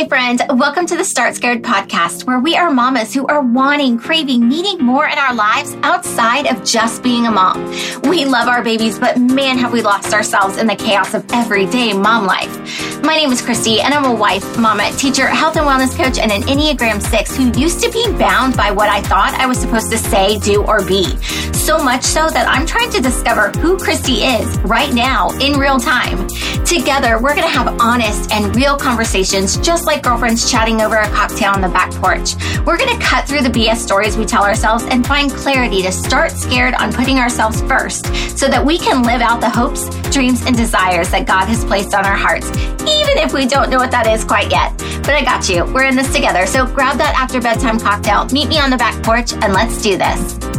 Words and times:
Hey, 0.00 0.08
friend, 0.08 0.40
welcome 0.48 0.86
to 0.86 0.96
the 0.96 1.04
Start 1.04 1.34
Scared 1.34 1.60
podcast, 1.60 2.26
where 2.26 2.40
we 2.40 2.56
are 2.56 2.70
mamas 2.70 3.12
who 3.12 3.26
are 3.26 3.42
wanting, 3.42 3.98
craving, 3.98 4.48
needing 4.48 4.78
more 4.78 5.06
in 5.06 5.18
our 5.18 5.34
lives 5.34 5.76
outside 5.82 6.46
of 6.46 6.64
just 6.64 7.02
being 7.02 7.26
a 7.26 7.30
mom. 7.30 7.62
We 8.04 8.24
love 8.24 8.48
our 8.48 8.64
babies, 8.64 8.98
but 8.98 9.18
man, 9.18 9.58
have 9.58 9.74
we 9.74 9.82
lost 9.82 10.14
ourselves 10.14 10.56
in 10.56 10.66
the 10.66 10.74
chaos 10.74 11.12
of 11.12 11.30
everyday 11.34 11.92
mom 11.92 12.24
life. 12.24 13.02
My 13.02 13.14
name 13.14 13.30
is 13.30 13.42
Christy, 13.42 13.82
and 13.82 13.92
I'm 13.92 14.06
a 14.06 14.14
wife, 14.14 14.58
mama, 14.58 14.90
teacher, 14.92 15.26
health 15.26 15.56
and 15.56 15.66
wellness 15.66 15.94
coach, 15.94 16.18
and 16.18 16.32
an 16.32 16.42
Enneagram 16.42 17.02
6 17.02 17.36
who 17.36 17.60
used 17.60 17.82
to 17.82 17.90
be 17.90 18.10
bound 18.12 18.56
by 18.56 18.70
what 18.70 18.88
I 18.88 19.02
thought 19.02 19.34
I 19.34 19.44
was 19.44 19.58
supposed 19.58 19.90
to 19.90 19.98
say, 19.98 20.38
do, 20.38 20.64
or 20.64 20.82
be. 20.82 21.14
So 21.52 21.76
much 21.76 22.04
so 22.04 22.28
that 22.30 22.48
I'm 22.48 22.66
trying 22.66 22.90
to 22.92 23.02
discover 23.02 23.50
who 23.50 23.76
Christy 23.78 24.22
is 24.22 24.58
right 24.60 24.94
now 24.94 25.30
in 25.40 25.58
real 25.58 25.78
time. 25.78 26.26
Together, 26.64 27.18
we're 27.20 27.34
going 27.34 27.46
to 27.46 27.48
have 27.48 27.80
honest 27.80 28.30
and 28.32 28.54
real 28.56 28.76
conversations 28.76 29.56
just 29.58 29.86
girlfriends 29.98 30.50
chatting 30.50 30.80
over 30.80 30.96
a 30.96 31.08
cocktail 31.10 31.50
on 31.50 31.60
the 31.60 31.68
back 31.68 31.90
porch. 31.92 32.36
We're 32.64 32.78
going 32.78 32.96
to 32.96 33.04
cut 33.04 33.26
through 33.26 33.42
the 33.42 33.48
BS 33.48 33.76
stories 33.76 34.16
we 34.16 34.24
tell 34.24 34.44
ourselves 34.44 34.84
and 34.84 35.06
find 35.06 35.30
clarity 35.30 35.82
to 35.82 35.90
start 35.90 36.30
scared 36.32 36.74
on 36.74 36.92
putting 36.92 37.18
ourselves 37.18 37.60
first 37.62 38.06
so 38.38 38.48
that 38.48 38.64
we 38.64 38.78
can 38.78 39.02
live 39.02 39.20
out 39.20 39.40
the 39.40 39.50
hopes, 39.50 39.88
dreams, 40.10 40.44
and 40.46 40.56
desires 40.56 41.10
that 41.10 41.26
God 41.26 41.46
has 41.46 41.64
placed 41.64 41.94
on 41.94 42.04
our 42.06 42.16
hearts, 42.16 42.48
even 42.82 43.18
if 43.18 43.32
we 43.32 43.46
don't 43.46 43.70
know 43.70 43.78
what 43.78 43.90
that 43.90 44.06
is 44.06 44.24
quite 44.24 44.50
yet. 44.50 44.76
But 45.02 45.10
I 45.10 45.24
got 45.24 45.48
you. 45.48 45.64
We're 45.72 45.84
in 45.84 45.96
this 45.96 46.12
together. 46.12 46.46
So 46.46 46.66
grab 46.66 46.98
that 46.98 47.14
after 47.16 47.40
bedtime 47.40 47.80
cocktail, 47.80 48.26
meet 48.26 48.48
me 48.48 48.58
on 48.58 48.70
the 48.70 48.76
back 48.76 49.02
porch, 49.02 49.32
and 49.32 49.52
let's 49.52 49.82
do 49.82 49.96
this. 49.96 50.49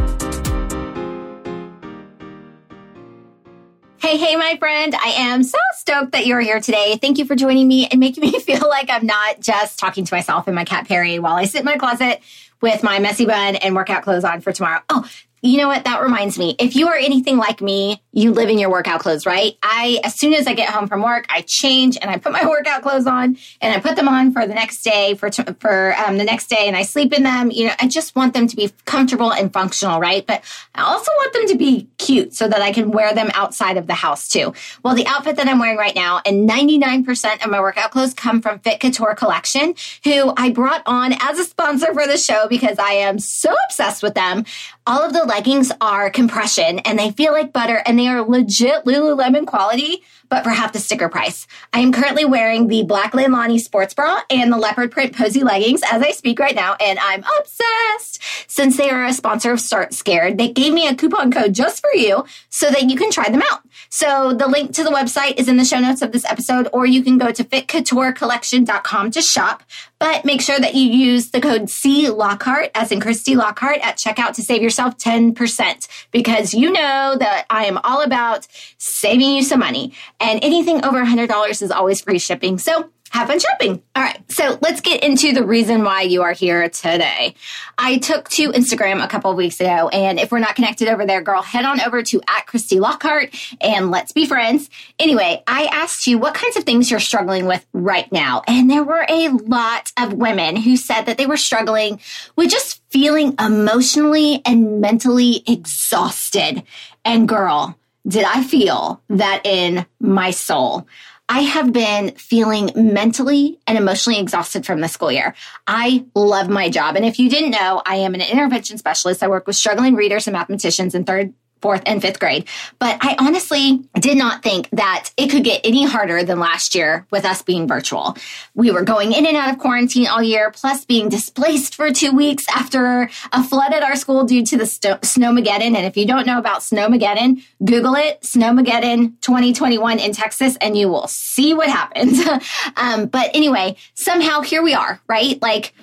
Hey, 4.11 4.17
hey, 4.17 4.35
my 4.35 4.57
friend. 4.57 4.93
I 4.93 5.13
am 5.19 5.41
so 5.41 5.57
stoked 5.77 6.11
that 6.11 6.25
you're 6.25 6.41
here 6.41 6.59
today. 6.59 6.97
Thank 7.01 7.17
you 7.17 7.23
for 7.23 7.33
joining 7.33 7.65
me 7.65 7.87
and 7.87 7.97
making 7.97 8.23
me 8.29 8.37
feel 8.41 8.67
like 8.67 8.89
I'm 8.89 9.05
not 9.05 9.39
just 9.39 9.79
talking 9.79 10.03
to 10.03 10.13
myself 10.13 10.47
and 10.47 10.55
my 10.55 10.65
cat 10.65 10.85
Perry 10.85 11.17
while 11.17 11.35
I 11.35 11.45
sit 11.45 11.59
in 11.59 11.65
my 11.65 11.77
closet 11.77 12.19
with 12.59 12.83
my 12.83 12.99
messy 12.99 13.25
bun 13.25 13.55
and 13.55 13.73
workout 13.73 14.03
clothes 14.03 14.25
on 14.25 14.41
for 14.41 14.51
tomorrow. 14.51 14.81
Oh, 14.89 15.09
you 15.41 15.57
know 15.59 15.69
what? 15.69 15.85
That 15.85 16.01
reminds 16.01 16.37
me. 16.37 16.57
If 16.59 16.75
you 16.75 16.89
are 16.89 16.97
anything 16.97 17.37
like 17.37 17.61
me, 17.61 18.03
you 18.13 18.33
live 18.33 18.49
in 18.49 18.59
your 18.59 18.69
workout 18.69 18.99
clothes, 18.99 19.25
right? 19.25 19.57
I, 19.63 19.99
as 20.03 20.19
soon 20.19 20.33
as 20.33 20.45
I 20.45 20.53
get 20.53 20.69
home 20.69 20.87
from 20.87 21.01
work, 21.01 21.25
I 21.29 21.43
change 21.47 21.97
and 22.01 22.11
I 22.11 22.17
put 22.17 22.33
my 22.33 22.45
workout 22.49 22.81
clothes 22.81 23.07
on 23.07 23.37
and 23.61 23.73
I 23.73 23.79
put 23.79 23.95
them 23.95 24.09
on 24.09 24.33
for 24.33 24.45
the 24.45 24.53
next 24.53 24.83
day, 24.83 25.15
for, 25.15 25.31
for 25.31 25.95
um, 25.95 26.17
the 26.17 26.25
next 26.25 26.47
day 26.47 26.67
and 26.67 26.75
I 26.75 26.83
sleep 26.83 27.13
in 27.13 27.23
them. 27.23 27.51
You 27.51 27.67
know, 27.67 27.73
I 27.79 27.87
just 27.87 28.15
want 28.15 28.33
them 28.33 28.47
to 28.47 28.55
be 28.55 28.71
comfortable 28.85 29.31
and 29.31 29.51
functional, 29.53 29.99
right? 29.99 30.25
But 30.25 30.43
I 30.75 30.81
also 30.81 31.09
want 31.17 31.33
them 31.33 31.47
to 31.47 31.57
be 31.57 31.87
cute 31.97 32.33
so 32.33 32.47
that 32.49 32.61
I 32.61 32.73
can 32.73 32.91
wear 32.91 33.13
them 33.13 33.29
outside 33.33 33.77
of 33.77 33.87
the 33.87 33.93
house 33.93 34.27
too. 34.27 34.53
Well, 34.83 34.95
the 34.95 35.07
outfit 35.07 35.37
that 35.37 35.47
I'm 35.47 35.59
wearing 35.59 35.77
right 35.77 35.95
now 35.95 36.21
and 36.25 36.49
99% 36.49 37.45
of 37.45 37.49
my 37.49 37.61
workout 37.61 37.91
clothes 37.91 38.13
come 38.13 38.41
from 38.41 38.59
Fit 38.59 38.81
Couture 38.81 39.15
Collection, 39.15 39.73
who 40.03 40.33
I 40.35 40.49
brought 40.49 40.83
on 40.85 41.13
as 41.21 41.39
a 41.39 41.45
sponsor 41.45 41.93
for 41.93 42.05
the 42.07 42.17
show 42.17 42.47
because 42.49 42.77
I 42.77 42.91
am 42.91 43.19
so 43.19 43.55
obsessed 43.67 44.03
with 44.03 44.15
them. 44.15 44.43
All 44.85 45.01
of 45.01 45.13
the 45.13 45.23
leggings 45.23 45.71
are 45.79 46.09
compression 46.09 46.79
and 46.79 46.99
they 46.99 47.11
feel 47.11 47.31
like 47.31 47.53
butter 47.53 47.81
and 47.85 48.00
they 48.01 48.07
are 48.07 48.23
legit 48.23 48.85
Lululemon 48.85 49.45
quality, 49.45 50.03
but 50.27 50.43
for 50.43 50.49
half 50.49 50.73
the 50.73 50.79
sticker 50.79 51.07
price. 51.07 51.45
I 51.71 51.81
am 51.81 51.91
currently 51.91 52.25
wearing 52.25 52.67
the 52.67 52.83
black 52.83 53.11
Leilani 53.11 53.59
sports 53.59 53.93
bra 53.93 54.21
and 54.29 54.51
the 54.51 54.57
leopard 54.57 54.91
print 54.91 55.15
posy 55.15 55.43
leggings 55.43 55.81
as 55.91 56.01
I 56.01 56.11
speak 56.11 56.39
right 56.39 56.55
now, 56.55 56.75
and 56.79 56.97
I'm 56.97 57.23
obsessed. 57.39 58.23
Since 58.47 58.77
they 58.77 58.89
are 58.89 59.05
a 59.05 59.13
sponsor 59.13 59.51
of 59.51 59.59
Start 59.59 59.93
Scared, 59.93 60.39
they 60.39 60.47
gave 60.49 60.73
me 60.73 60.87
a 60.87 60.95
coupon 60.95 61.31
code 61.31 61.53
just 61.53 61.79
for 61.79 61.93
you 61.93 62.25
so 62.49 62.71
that 62.71 62.89
you 62.89 62.95
can 62.95 63.11
try 63.11 63.29
them 63.29 63.43
out. 63.51 63.61
So 63.89 64.33
the 64.33 64.47
link 64.47 64.73
to 64.75 64.83
the 64.83 64.89
website 64.89 65.39
is 65.39 65.47
in 65.47 65.57
the 65.57 65.65
show 65.65 65.79
notes 65.79 66.01
of 66.01 66.11
this 66.11 66.25
episode, 66.25 66.69
or 66.73 66.87
you 66.87 67.03
can 67.03 67.19
go 67.19 67.31
to 67.31 67.43
fitcouturecollection.com 67.43 69.11
to 69.11 69.21
shop. 69.21 69.63
But 70.01 70.25
make 70.25 70.41
sure 70.41 70.59
that 70.59 70.73
you 70.73 70.89
use 70.89 71.29
the 71.29 71.39
code 71.39 71.69
C 71.69 72.09
Lockhart, 72.09 72.71
as 72.73 72.91
in 72.91 72.99
Christy 72.99 73.35
Lockhart, 73.35 73.85
at 73.85 73.99
checkout 73.99 74.33
to 74.33 74.41
save 74.41 74.63
yourself 74.63 74.97
10% 74.97 75.87
because 76.09 76.55
you 76.55 76.71
know 76.71 77.15
that 77.19 77.45
I 77.51 77.65
am 77.65 77.77
all 77.83 78.01
about 78.01 78.47
saving 78.79 79.29
you 79.29 79.43
some 79.43 79.59
money. 79.59 79.93
And 80.19 80.43
anything 80.43 80.83
over 80.83 81.05
$100 81.05 81.61
is 81.61 81.69
always 81.69 82.01
free 82.01 82.17
shipping. 82.17 82.57
So 82.57 82.89
have 83.11 83.27
fun 83.27 83.39
shopping. 83.39 83.83
All 83.93 84.03
right. 84.03 84.19
So 84.31 84.57
let's 84.61 84.79
get 84.79 85.03
into 85.03 85.33
the 85.33 85.45
reason 85.45 85.83
why 85.83 86.03
you 86.03 86.23
are 86.23 86.31
here 86.31 86.69
today. 86.69 87.35
I 87.77 87.97
took 87.97 88.29
to 88.29 88.51
Instagram 88.51 89.03
a 89.03 89.07
couple 89.07 89.29
of 89.29 89.35
weeks 89.35 89.59
ago. 89.59 89.89
And 89.89 90.17
if 90.17 90.31
we're 90.31 90.39
not 90.39 90.55
connected 90.55 90.87
over 90.87 91.05
there, 91.05 91.21
girl, 91.21 91.41
head 91.41 91.65
on 91.65 91.81
over 91.81 92.01
to 92.03 92.21
at 92.29 92.47
Christy 92.47 92.79
Lockhart 92.79 93.35
and 93.59 93.91
let's 93.91 94.13
be 94.13 94.25
friends. 94.25 94.69
Anyway, 94.97 95.43
I 95.45 95.65
asked 95.65 96.07
you 96.07 96.19
what 96.19 96.35
kinds 96.35 96.55
of 96.55 96.63
things 96.63 96.89
you're 96.89 97.01
struggling 97.01 97.47
with 97.47 97.65
right 97.73 98.09
now. 98.13 98.43
And 98.47 98.71
there 98.71 98.83
were 98.83 99.05
a 99.09 99.27
lot 99.27 99.91
of 99.97 100.13
women 100.13 100.55
who 100.55 100.77
said 100.77 101.01
that 101.03 101.17
they 101.17 101.25
were 101.27 101.37
struggling 101.37 101.99
with 102.37 102.49
just 102.49 102.81
feeling 102.89 103.35
emotionally 103.39 104.41
and 104.45 104.79
mentally 104.79 105.43
exhausted. 105.45 106.63
And 107.03 107.27
girl, 107.27 107.77
did 108.07 108.23
I 108.23 108.43
feel 108.43 109.01
that 109.09 109.45
in 109.45 109.85
my 109.99 110.31
soul. 110.31 110.87
I 111.31 111.43
have 111.43 111.71
been 111.71 112.11
feeling 112.15 112.71
mentally 112.75 113.57
and 113.65 113.77
emotionally 113.77 114.19
exhausted 114.19 114.65
from 114.65 114.81
the 114.81 114.89
school 114.89 115.13
year. 115.13 115.33
I 115.65 116.05
love 116.13 116.49
my 116.49 116.69
job. 116.69 116.97
And 116.97 117.05
if 117.05 117.19
you 117.19 117.29
didn't 117.29 117.51
know, 117.51 117.81
I 117.85 117.95
am 117.95 118.13
an 118.13 118.19
intervention 118.19 118.77
specialist. 118.77 119.23
I 119.23 119.29
work 119.29 119.47
with 119.47 119.55
struggling 119.55 119.95
readers 119.95 120.27
and 120.27 120.33
mathematicians 120.33 120.93
in 120.93 121.05
third 121.05 121.33
fourth 121.61 121.83
and 121.85 122.01
fifth 122.01 122.19
grade. 122.19 122.47
But 122.79 122.97
I 123.01 123.15
honestly 123.19 123.81
did 123.99 124.17
not 124.17 124.43
think 124.43 124.69
that 124.71 125.09
it 125.17 125.29
could 125.29 125.43
get 125.43 125.61
any 125.63 125.85
harder 125.85 126.23
than 126.23 126.39
last 126.39 126.75
year 126.75 127.05
with 127.11 127.25
us 127.25 127.41
being 127.41 127.67
virtual. 127.67 128.17
We 128.55 128.71
were 128.71 128.83
going 128.83 129.13
in 129.13 129.25
and 129.25 129.37
out 129.37 129.51
of 129.51 129.59
quarantine 129.59 130.07
all 130.07 130.21
year, 130.21 130.51
plus 130.51 130.85
being 130.85 131.09
displaced 131.09 131.75
for 131.75 131.91
two 131.91 132.11
weeks 132.11 132.43
after 132.53 133.09
a 133.31 133.43
flood 133.43 133.73
at 133.73 133.83
our 133.83 133.95
school 133.95 134.23
due 134.23 134.43
to 134.45 134.57
the 134.57 134.65
st- 134.65 135.01
Snowmageddon. 135.01 135.75
And 135.75 135.85
if 135.85 135.97
you 135.97 136.05
don't 136.05 136.25
know 136.25 136.39
about 136.39 136.61
Snowmageddon, 136.61 137.43
Google 137.63 137.95
it, 137.95 138.21
Snowmageddon 138.21 139.21
2021 139.21 139.99
in 139.99 140.11
Texas, 140.11 140.57
and 140.61 140.77
you 140.77 140.89
will 140.89 141.07
see 141.07 141.53
what 141.53 141.69
happens. 141.69 142.19
um, 142.75 143.07
but 143.07 143.29
anyway, 143.33 143.75
somehow 143.93 144.41
here 144.41 144.63
we 144.63 144.73
are, 144.73 144.99
right? 145.07 145.41
Like 145.41 145.73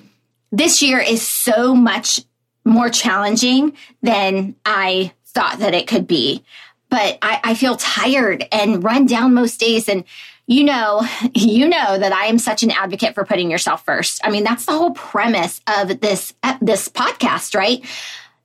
this 0.51 0.81
year 0.81 0.99
is 0.99 1.25
so 1.25 1.75
much 1.75 2.21
more 2.65 2.89
challenging 2.89 3.73
than 4.01 4.55
I 4.65 5.13
thought 5.33 5.59
that 5.59 5.73
it 5.73 5.87
could 5.87 6.07
be. 6.07 6.43
But 6.89 7.17
I, 7.21 7.39
I 7.43 7.53
feel 7.53 7.75
tired 7.75 8.45
and 8.51 8.83
run 8.83 9.05
down 9.05 9.33
most 9.33 9.59
days. 9.59 9.87
And 9.87 10.03
you 10.47 10.63
know, 10.63 11.07
you 11.35 11.69
know 11.69 11.97
that 11.97 12.11
I 12.11 12.25
am 12.25 12.39
such 12.39 12.63
an 12.63 12.71
advocate 12.71 13.15
for 13.15 13.23
putting 13.23 13.51
yourself 13.51 13.85
first. 13.85 14.19
I 14.23 14.31
mean, 14.31 14.43
that's 14.43 14.65
the 14.65 14.73
whole 14.73 14.91
premise 14.91 15.61
of 15.67 15.99
this, 16.01 16.33
this 16.59 16.89
podcast, 16.89 17.55
right? 17.55 17.85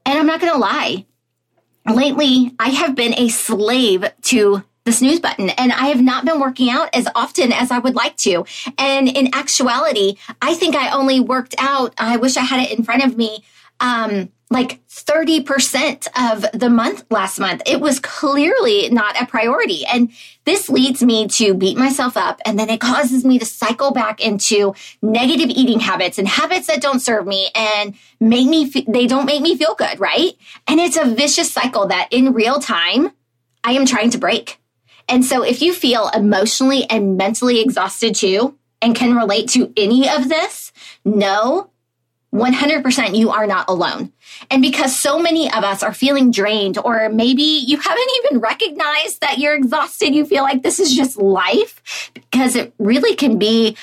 And 0.06 0.18
I'm 0.18 0.26
not 0.26 0.40
going 0.40 0.52
to 0.52 0.58
lie. 0.58 1.06
Lately, 1.86 2.54
I 2.58 2.70
have 2.70 2.94
been 2.94 3.14
a 3.18 3.28
slave 3.28 4.04
to 4.22 4.62
the 4.84 4.92
snooze 4.92 5.20
button 5.20 5.50
and 5.50 5.72
I 5.72 5.86
have 5.86 6.02
not 6.02 6.24
been 6.24 6.40
working 6.40 6.70
out 6.70 6.94
as 6.94 7.08
often 7.14 7.52
as 7.52 7.70
I 7.70 7.78
would 7.78 7.94
like 7.94 8.16
to. 8.18 8.44
And 8.76 9.08
in 9.08 9.34
actuality, 9.34 10.16
I 10.42 10.54
think 10.54 10.76
I 10.76 10.90
only 10.90 11.20
worked 11.20 11.54
out. 11.58 11.94
I 11.98 12.18
wish 12.18 12.36
I 12.36 12.42
had 12.42 12.60
it 12.60 12.76
in 12.76 12.84
front 12.84 13.04
of 13.04 13.16
me. 13.16 13.44
Um, 13.80 14.30
like 14.54 14.86
30% 14.88 16.06
of 16.16 16.46
the 16.58 16.70
month 16.70 17.04
last 17.10 17.38
month. 17.38 17.60
It 17.66 17.80
was 17.80 18.00
clearly 18.00 18.88
not 18.88 19.20
a 19.20 19.26
priority. 19.26 19.84
And 19.84 20.10
this 20.44 20.70
leads 20.70 21.02
me 21.02 21.28
to 21.28 21.52
beat 21.52 21.76
myself 21.76 22.16
up. 22.16 22.40
And 22.46 22.58
then 22.58 22.70
it 22.70 22.80
causes 22.80 23.24
me 23.24 23.38
to 23.38 23.44
cycle 23.44 23.92
back 23.92 24.20
into 24.20 24.74
negative 25.02 25.50
eating 25.50 25.80
habits 25.80 26.18
and 26.18 26.28
habits 26.28 26.68
that 26.68 26.80
don't 26.80 27.00
serve 27.00 27.26
me 27.26 27.50
and 27.54 27.94
make 28.20 28.48
me, 28.48 28.70
they 28.88 29.06
don't 29.06 29.26
make 29.26 29.42
me 29.42 29.56
feel 29.56 29.74
good. 29.74 30.00
Right. 30.00 30.32
And 30.66 30.80
it's 30.80 30.96
a 30.96 31.04
vicious 31.04 31.52
cycle 31.52 31.88
that 31.88 32.08
in 32.10 32.32
real 32.32 32.60
time, 32.60 33.10
I 33.64 33.72
am 33.72 33.84
trying 33.84 34.10
to 34.10 34.18
break. 34.18 34.60
And 35.08 35.24
so 35.24 35.42
if 35.42 35.60
you 35.60 35.74
feel 35.74 36.08
emotionally 36.14 36.88
and 36.88 37.16
mentally 37.16 37.60
exhausted 37.60 38.14
too, 38.14 38.56
and 38.84 38.94
can 38.94 39.16
relate 39.16 39.48
to 39.48 39.72
any 39.78 40.08
of 40.08 40.28
this, 40.28 40.70
know 41.06 41.70
100% 42.34 43.16
you 43.16 43.30
are 43.30 43.46
not 43.46 43.66
alone. 43.68 44.12
And 44.50 44.60
because 44.60 44.98
so 44.98 45.20
many 45.20 45.46
of 45.52 45.62
us 45.62 45.84
are 45.84 45.94
feeling 45.94 46.32
drained, 46.32 46.78
or 46.78 47.08
maybe 47.08 47.42
you 47.42 47.78
haven't 47.78 48.10
even 48.24 48.40
recognized 48.40 49.20
that 49.20 49.38
you're 49.38 49.54
exhausted, 49.54 50.14
you 50.14 50.26
feel 50.26 50.42
like 50.42 50.62
this 50.62 50.80
is 50.80 50.94
just 50.94 51.16
life, 51.16 52.10
because 52.12 52.56
it 52.56 52.74
really 52.78 53.14
can 53.14 53.38
be 53.38 53.76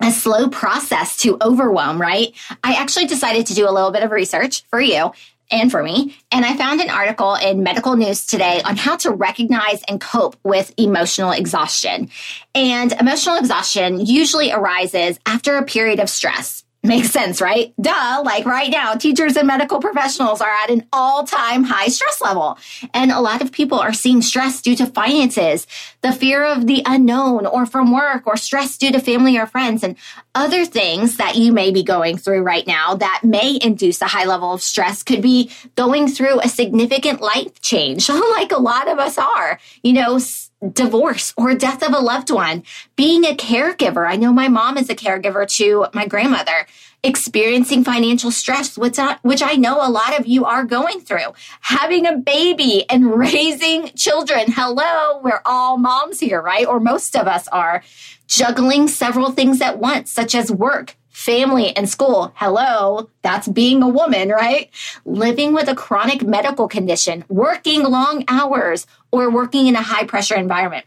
a 0.00 0.12
slow 0.12 0.48
process 0.48 1.16
to 1.16 1.36
overwhelm, 1.42 2.00
right? 2.00 2.32
I 2.62 2.74
actually 2.74 3.06
decided 3.06 3.46
to 3.46 3.54
do 3.54 3.68
a 3.68 3.72
little 3.72 3.90
bit 3.90 4.04
of 4.04 4.12
research 4.12 4.62
for 4.70 4.80
you 4.80 5.10
and 5.50 5.70
for 5.70 5.82
me. 5.82 6.16
And 6.30 6.44
I 6.44 6.56
found 6.56 6.80
an 6.80 6.90
article 6.90 7.34
in 7.34 7.64
Medical 7.64 7.96
News 7.96 8.24
today 8.24 8.60
on 8.64 8.76
how 8.76 8.96
to 8.98 9.10
recognize 9.10 9.82
and 9.88 10.00
cope 10.00 10.36
with 10.44 10.72
emotional 10.76 11.32
exhaustion. 11.32 12.10
And 12.54 12.92
emotional 12.92 13.36
exhaustion 13.36 13.98
usually 13.98 14.52
arises 14.52 15.18
after 15.26 15.56
a 15.56 15.64
period 15.64 15.98
of 15.98 16.08
stress 16.08 16.62
Makes 16.84 17.10
sense, 17.10 17.40
right? 17.40 17.74
Duh. 17.80 18.22
Like 18.24 18.46
right 18.46 18.70
now, 18.70 18.94
teachers 18.94 19.36
and 19.36 19.48
medical 19.48 19.80
professionals 19.80 20.40
are 20.40 20.48
at 20.48 20.70
an 20.70 20.86
all 20.92 21.24
time 21.24 21.64
high 21.64 21.88
stress 21.88 22.20
level. 22.20 22.56
And 22.94 23.10
a 23.10 23.20
lot 23.20 23.42
of 23.42 23.50
people 23.50 23.80
are 23.80 23.92
seeing 23.92 24.22
stress 24.22 24.62
due 24.62 24.76
to 24.76 24.86
finances, 24.86 25.66
the 26.02 26.12
fear 26.12 26.44
of 26.44 26.68
the 26.68 26.82
unknown, 26.86 27.46
or 27.46 27.66
from 27.66 27.92
work, 27.92 28.28
or 28.28 28.36
stress 28.36 28.78
due 28.78 28.92
to 28.92 29.00
family 29.00 29.36
or 29.36 29.46
friends, 29.46 29.82
and 29.82 29.96
other 30.36 30.64
things 30.64 31.16
that 31.16 31.34
you 31.34 31.52
may 31.52 31.72
be 31.72 31.82
going 31.82 32.16
through 32.16 32.42
right 32.42 32.66
now 32.66 32.94
that 32.94 33.22
may 33.24 33.58
induce 33.60 34.00
a 34.00 34.06
high 34.06 34.24
level 34.24 34.52
of 34.52 34.62
stress 34.62 35.02
could 35.02 35.20
be 35.20 35.50
going 35.74 36.06
through 36.06 36.38
a 36.40 36.48
significant 36.48 37.20
life 37.20 37.60
change, 37.60 38.08
like 38.08 38.52
a 38.52 38.60
lot 38.60 38.86
of 38.86 39.00
us 39.00 39.18
are. 39.18 39.58
You 39.82 39.94
know, 39.94 40.20
divorce 40.72 41.32
or 41.36 41.54
death 41.54 41.82
of 41.82 41.92
a 41.92 41.98
loved 41.98 42.30
one, 42.30 42.64
being 42.96 43.24
a 43.24 43.36
caregiver. 43.36 44.08
I 44.08 44.16
know 44.16 44.32
my 44.32 44.48
mom 44.48 44.76
is 44.76 44.90
a 44.90 44.94
caregiver 44.94 45.46
to 45.56 45.86
my 45.94 46.06
grandmother, 46.06 46.66
experiencing 47.02 47.84
financial 47.84 48.32
stress, 48.32 48.76
which 48.76 48.98
I, 48.98 49.18
which 49.22 49.42
I 49.42 49.54
know 49.54 49.78
a 49.80 49.90
lot 49.90 50.18
of 50.18 50.26
you 50.26 50.44
are 50.44 50.64
going 50.64 51.00
through, 51.00 51.32
having 51.60 52.06
a 52.06 52.16
baby 52.16 52.84
and 52.90 53.14
raising 53.18 53.88
children. 53.94 54.46
Hello, 54.48 55.20
we're 55.22 55.42
all 55.44 55.78
moms 55.78 56.20
here, 56.20 56.42
right? 56.42 56.66
Or 56.66 56.80
most 56.80 57.16
of 57.16 57.28
us 57.28 57.46
are 57.48 57.82
juggling 58.26 58.88
several 58.88 59.30
things 59.30 59.60
at 59.60 59.78
once, 59.78 60.10
such 60.10 60.34
as 60.34 60.50
work, 60.50 60.96
family, 61.18 61.76
and 61.76 61.88
school. 61.88 62.32
Hello, 62.36 63.10
that's 63.22 63.48
being 63.48 63.82
a 63.82 63.88
woman, 63.88 64.28
right? 64.28 64.70
Living 65.04 65.52
with 65.52 65.68
a 65.68 65.74
chronic 65.74 66.22
medical 66.22 66.68
condition, 66.68 67.24
working 67.28 67.82
long 67.82 68.24
hours, 68.28 68.86
or 69.10 69.28
working 69.28 69.66
in 69.66 69.74
a 69.74 69.82
high 69.82 70.04
pressure 70.04 70.36
environment. 70.36 70.86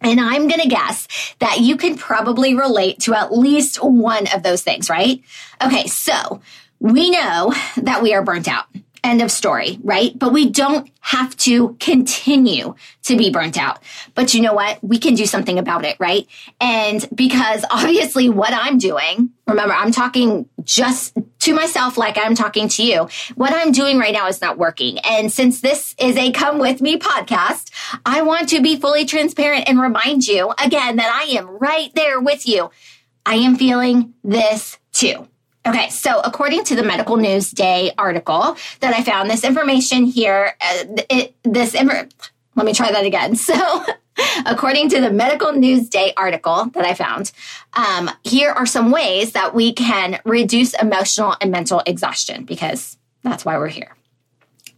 And 0.00 0.20
I'm 0.20 0.48
going 0.48 0.60
to 0.60 0.68
guess 0.68 1.06
that 1.38 1.60
you 1.60 1.76
can 1.76 1.96
probably 1.96 2.56
relate 2.56 2.98
to 3.00 3.14
at 3.14 3.32
least 3.32 3.76
one 3.76 4.26
of 4.34 4.42
those 4.42 4.62
things, 4.62 4.90
right? 4.90 5.22
Okay, 5.62 5.86
so 5.86 6.40
we 6.80 7.10
know 7.10 7.54
that 7.76 8.02
we 8.02 8.12
are 8.12 8.24
burnt 8.24 8.48
out. 8.48 8.66
End 9.02 9.22
of 9.22 9.30
story, 9.30 9.78
right? 9.82 10.18
But 10.18 10.32
we 10.32 10.50
don't 10.50 10.90
have 11.00 11.36
to 11.38 11.76
continue 11.80 12.74
to 13.04 13.16
be 13.16 13.30
burnt 13.30 13.56
out. 13.56 13.82
But 14.14 14.34
you 14.34 14.42
know 14.42 14.52
what? 14.52 14.82
We 14.82 14.98
can 14.98 15.14
do 15.14 15.24
something 15.26 15.58
about 15.58 15.84
it, 15.84 15.96
right? 15.98 16.26
And 16.60 17.08
because 17.14 17.64
obviously 17.70 18.28
what 18.28 18.52
I'm 18.52 18.78
doing, 18.78 19.30
remember, 19.46 19.74
I'm 19.74 19.92
talking 19.92 20.48
just 20.62 21.16
to 21.40 21.54
myself 21.54 21.96
like 21.96 22.18
I'm 22.18 22.34
talking 22.34 22.68
to 22.68 22.82
you. 22.82 23.08
What 23.34 23.52
I'm 23.52 23.72
doing 23.72 23.98
right 23.98 24.12
now 24.12 24.28
is 24.28 24.40
not 24.40 24.58
working. 24.58 24.98
And 24.98 25.32
since 25.32 25.60
this 25.60 25.94
is 25.98 26.16
a 26.16 26.32
come 26.32 26.58
with 26.58 26.80
me 26.80 26.98
podcast, 26.98 27.70
I 28.04 28.22
want 28.22 28.50
to 28.50 28.60
be 28.60 28.76
fully 28.76 29.06
transparent 29.06 29.68
and 29.68 29.80
remind 29.80 30.26
you 30.26 30.52
again 30.62 30.96
that 30.96 31.10
I 31.10 31.36
am 31.36 31.48
right 31.48 31.90
there 31.94 32.20
with 32.20 32.46
you. 32.46 32.70
I 33.24 33.36
am 33.36 33.56
feeling 33.56 34.14
this 34.22 34.78
too. 34.92 35.26
Okay, 35.66 35.90
so 35.90 36.20
according 36.20 36.64
to 36.64 36.74
the 36.74 36.82
Medical 36.82 37.18
News 37.18 37.50
Day 37.50 37.92
article 37.98 38.56
that 38.80 38.94
I 38.94 39.02
found, 39.02 39.30
this 39.30 39.44
information 39.44 40.04
here, 40.04 40.54
uh, 40.60 40.84
it, 41.10 41.34
this, 41.42 41.74
let 41.74 42.66
me 42.66 42.72
try 42.72 42.92
that 42.92 43.04
again. 43.04 43.36
So, 43.50 43.84
according 44.44 44.90
to 44.90 45.00
the 45.00 45.10
Medical 45.10 45.52
News 45.52 45.88
Day 45.88 46.12
article 46.16 46.66
that 46.74 46.84
I 46.84 46.94
found, 46.94 47.32
um, 47.74 48.10
here 48.22 48.50
are 48.50 48.66
some 48.66 48.90
ways 48.90 49.32
that 49.32 49.54
we 49.54 49.72
can 49.72 50.20
reduce 50.24 50.74
emotional 50.74 51.36
and 51.40 51.50
mental 51.50 51.82
exhaustion 51.86 52.44
because 52.44 52.98
that's 53.22 53.44
why 53.44 53.56
we're 53.56 53.68
here. 53.68 53.96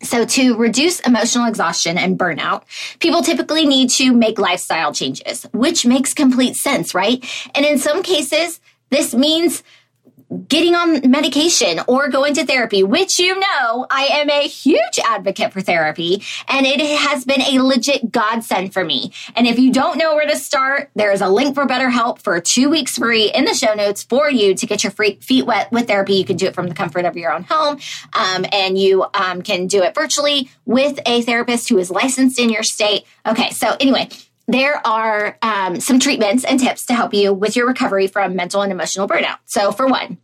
So, 0.02 0.24
to 0.24 0.56
reduce 0.56 1.00
emotional 1.00 1.46
exhaustion 1.46 1.96
and 1.96 2.18
burnout, 2.18 2.62
people 2.98 3.22
typically 3.22 3.66
need 3.66 3.90
to 3.90 4.12
make 4.12 4.38
lifestyle 4.38 4.92
changes, 4.92 5.44
which 5.52 5.86
makes 5.86 6.12
complete 6.12 6.56
sense, 6.56 6.94
right? 6.94 7.24
And 7.54 7.64
in 7.64 7.78
some 7.78 8.02
cases, 8.02 8.60
this 8.90 9.14
means 9.14 9.62
getting 10.48 10.74
on 10.74 11.10
medication 11.10 11.80
or 11.86 12.08
going 12.08 12.34
to 12.34 12.46
therapy, 12.46 12.82
which 12.82 13.18
you 13.18 13.38
know 13.38 13.86
I 13.90 14.08
am 14.12 14.30
a 14.30 14.46
huge 14.46 14.98
advocate 15.04 15.52
for 15.52 15.60
therapy 15.60 16.22
and 16.48 16.66
it 16.66 16.80
has 16.80 17.24
been 17.24 17.42
a 17.42 17.60
legit 17.60 18.12
godsend 18.12 18.72
for 18.72 18.84
me. 18.84 19.12
And 19.34 19.46
if 19.46 19.58
you 19.58 19.72
don't 19.72 19.98
know 19.98 20.14
where 20.14 20.26
to 20.26 20.36
start, 20.36 20.90
there 20.94 21.12
is 21.12 21.20
a 21.20 21.28
link 21.28 21.54
for 21.54 21.66
BetterHelp 21.66 22.22
for 22.22 22.40
two 22.40 22.68
weeks 22.68 22.96
free 22.96 23.30
in 23.32 23.44
the 23.44 23.54
show 23.54 23.74
notes 23.74 24.02
for 24.02 24.30
you 24.30 24.54
to 24.54 24.66
get 24.66 24.82
your 24.82 24.92
feet 24.92 25.46
wet 25.46 25.70
with 25.72 25.86
therapy. 25.86 26.14
You 26.14 26.24
can 26.24 26.36
do 26.36 26.46
it 26.46 26.54
from 26.54 26.68
the 26.68 26.74
comfort 26.74 27.04
of 27.04 27.16
your 27.16 27.32
own 27.32 27.44
home 27.44 27.78
um, 28.12 28.46
and 28.52 28.78
you 28.78 29.04
um, 29.14 29.42
can 29.42 29.66
do 29.66 29.82
it 29.82 29.94
virtually 29.94 30.50
with 30.64 30.98
a 31.06 31.22
therapist 31.22 31.68
who 31.68 31.78
is 31.78 31.90
licensed 31.90 32.38
in 32.38 32.50
your 32.50 32.62
state. 32.62 33.04
Okay, 33.26 33.50
so 33.50 33.76
anyway, 33.80 34.08
there 34.48 34.84
are 34.86 35.38
um, 35.42 35.80
some 35.80 35.98
treatments 35.98 36.44
and 36.44 36.58
tips 36.58 36.86
to 36.86 36.94
help 36.94 37.14
you 37.14 37.32
with 37.32 37.56
your 37.56 37.66
recovery 37.66 38.06
from 38.06 38.34
mental 38.34 38.62
and 38.62 38.72
emotional 38.72 39.08
burnout. 39.08 39.38
So, 39.46 39.72
for 39.72 39.86
one, 39.86 40.18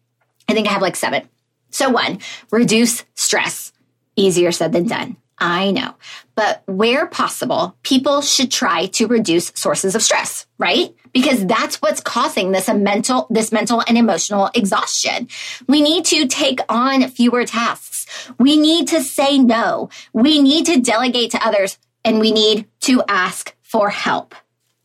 I 0.48 0.54
think 0.54 0.68
I 0.68 0.72
have 0.72 0.82
like 0.82 0.96
seven. 0.96 1.28
So, 1.70 1.90
one, 1.90 2.18
reduce 2.50 3.04
stress. 3.14 3.72
Easier 4.16 4.50
said 4.50 4.72
than 4.72 4.88
done. 4.88 5.16
I 5.40 5.70
know. 5.70 5.94
But 6.34 6.62
where 6.66 7.06
possible, 7.06 7.76
people 7.82 8.22
should 8.22 8.50
try 8.50 8.86
to 8.86 9.06
reduce 9.06 9.52
sources 9.54 9.94
of 9.94 10.02
stress, 10.02 10.46
right? 10.58 10.94
Because 11.12 11.46
that's 11.46 11.76
what's 11.76 12.00
causing 12.00 12.50
this 12.50 12.68
mental, 12.68 13.26
this 13.30 13.52
mental 13.52 13.82
and 13.86 13.96
emotional 13.96 14.50
exhaustion. 14.54 15.28
We 15.68 15.80
need 15.80 16.04
to 16.06 16.26
take 16.26 16.60
on 16.68 17.08
fewer 17.08 17.44
tasks. 17.44 18.06
We 18.38 18.56
need 18.56 18.88
to 18.88 19.02
say 19.02 19.38
no. 19.38 19.90
We 20.12 20.40
need 20.42 20.66
to 20.66 20.80
delegate 20.80 21.32
to 21.32 21.46
others 21.46 21.78
and 22.04 22.18
we 22.18 22.32
need 22.32 22.66
to 22.80 23.02
ask 23.08 23.54
for 23.62 23.90
help. 23.90 24.34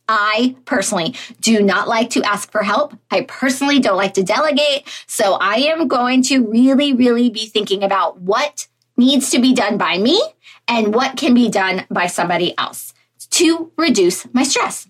I 0.08 0.56
personally 0.64 1.14
do 1.40 1.62
not 1.62 1.88
like 1.88 2.10
to 2.10 2.22
ask 2.22 2.50
for 2.50 2.62
help. 2.62 2.94
I 3.10 3.22
personally 3.22 3.80
don't 3.80 3.96
like 3.96 4.14
to 4.14 4.22
delegate. 4.22 4.86
So 5.06 5.34
I 5.34 5.56
am 5.56 5.88
going 5.88 6.22
to 6.24 6.46
really, 6.46 6.92
really 6.92 7.30
be 7.30 7.46
thinking 7.46 7.82
about 7.82 8.20
what 8.20 8.68
needs 8.96 9.30
to 9.30 9.38
be 9.40 9.54
done 9.54 9.78
by 9.78 9.98
me 9.98 10.22
and 10.68 10.94
what 10.94 11.16
can 11.16 11.34
be 11.34 11.48
done 11.48 11.86
by 11.90 12.06
somebody 12.06 12.56
else 12.58 12.92
to 13.30 13.72
reduce 13.76 14.26
my 14.32 14.42
stress. 14.42 14.88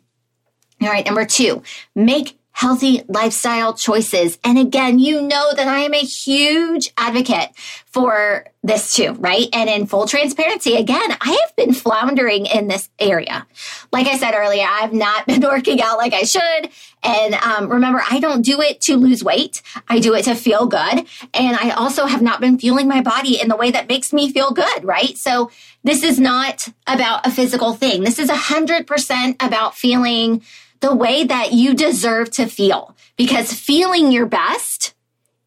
All 0.82 0.88
right. 0.88 1.06
Number 1.06 1.25
two, 1.25 1.62
make 1.94 2.38
healthy 2.54 3.02
lifestyle 3.08 3.74
choices. 3.74 4.38
And 4.44 4.56
again, 4.56 5.00
you 5.00 5.20
know 5.20 5.52
that 5.54 5.66
I 5.66 5.80
am 5.80 5.92
a 5.92 5.98
huge 5.98 6.92
advocate 6.96 7.50
for 7.86 8.46
this 8.62 8.94
too, 8.94 9.12
right? 9.14 9.48
And 9.52 9.68
in 9.68 9.86
full 9.86 10.06
transparency, 10.06 10.76
again, 10.76 11.16
I 11.20 11.36
have 11.42 11.56
been 11.56 11.74
floundering 11.74 12.46
in 12.46 12.68
this 12.68 12.88
area. 13.00 13.44
Like 13.92 14.06
I 14.06 14.16
said 14.16 14.34
earlier, 14.34 14.66
I've 14.68 14.92
not 14.92 15.26
been 15.26 15.42
working 15.42 15.82
out 15.82 15.98
like 15.98 16.14
I 16.14 16.22
should. 16.22 16.70
And 17.02 17.34
um, 17.34 17.68
remember, 17.68 18.02
I 18.08 18.20
don't 18.20 18.42
do 18.42 18.60
it 18.60 18.80
to 18.82 18.96
lose 18.96 19.24
weight. 19.24 19.60
I 19.88 19.98
do 19.98 20.14
it 20.14 20.22
to 20.26 20.36
feel 20.36 20.66
good. 20.66 21.06
And 21.34 21.56
I 21.56 21.70
also 21.70 22.06
have 22.06 22.22
not 22.22 22.40
been 22.40 22.56
fueling 22.56 22.86
my 22.86 23.02
body 23.02 23.40
in 23.40 23.48
the 23.48 23.56
way 23.56 23.72
that 23.72 23.88
makes 23.88 24.12
me 24.12 24.32
feel 24.32 24.52
good, 24.52 24.84
right? 24.84 25.18
So 25.18 25.50
this 25.82 26.04
is 26.04 26.20
not 26.20 26.68
about 26.86 27.26
a 27.26 27.32
physical 27.32 27.74
thing. 27.74 28.04
This 28.04 28.20
is 28.20 28.30
a 28.30 28.36
hundred 28.36 28.86
percent 28.86 29.36
about 29.40 29.74
feeling 29.74 30.42
the 30.84 30.94
way 30.94 31.25
that 31.25 31.54
you 31.54 31.72
deserve 31.72 32.31
to 32.31 32.44
feel 32.44 32.94
because 33.16 33.50
feeling 33.54 34.12
your 34.12 34.26
best 34.26 34.94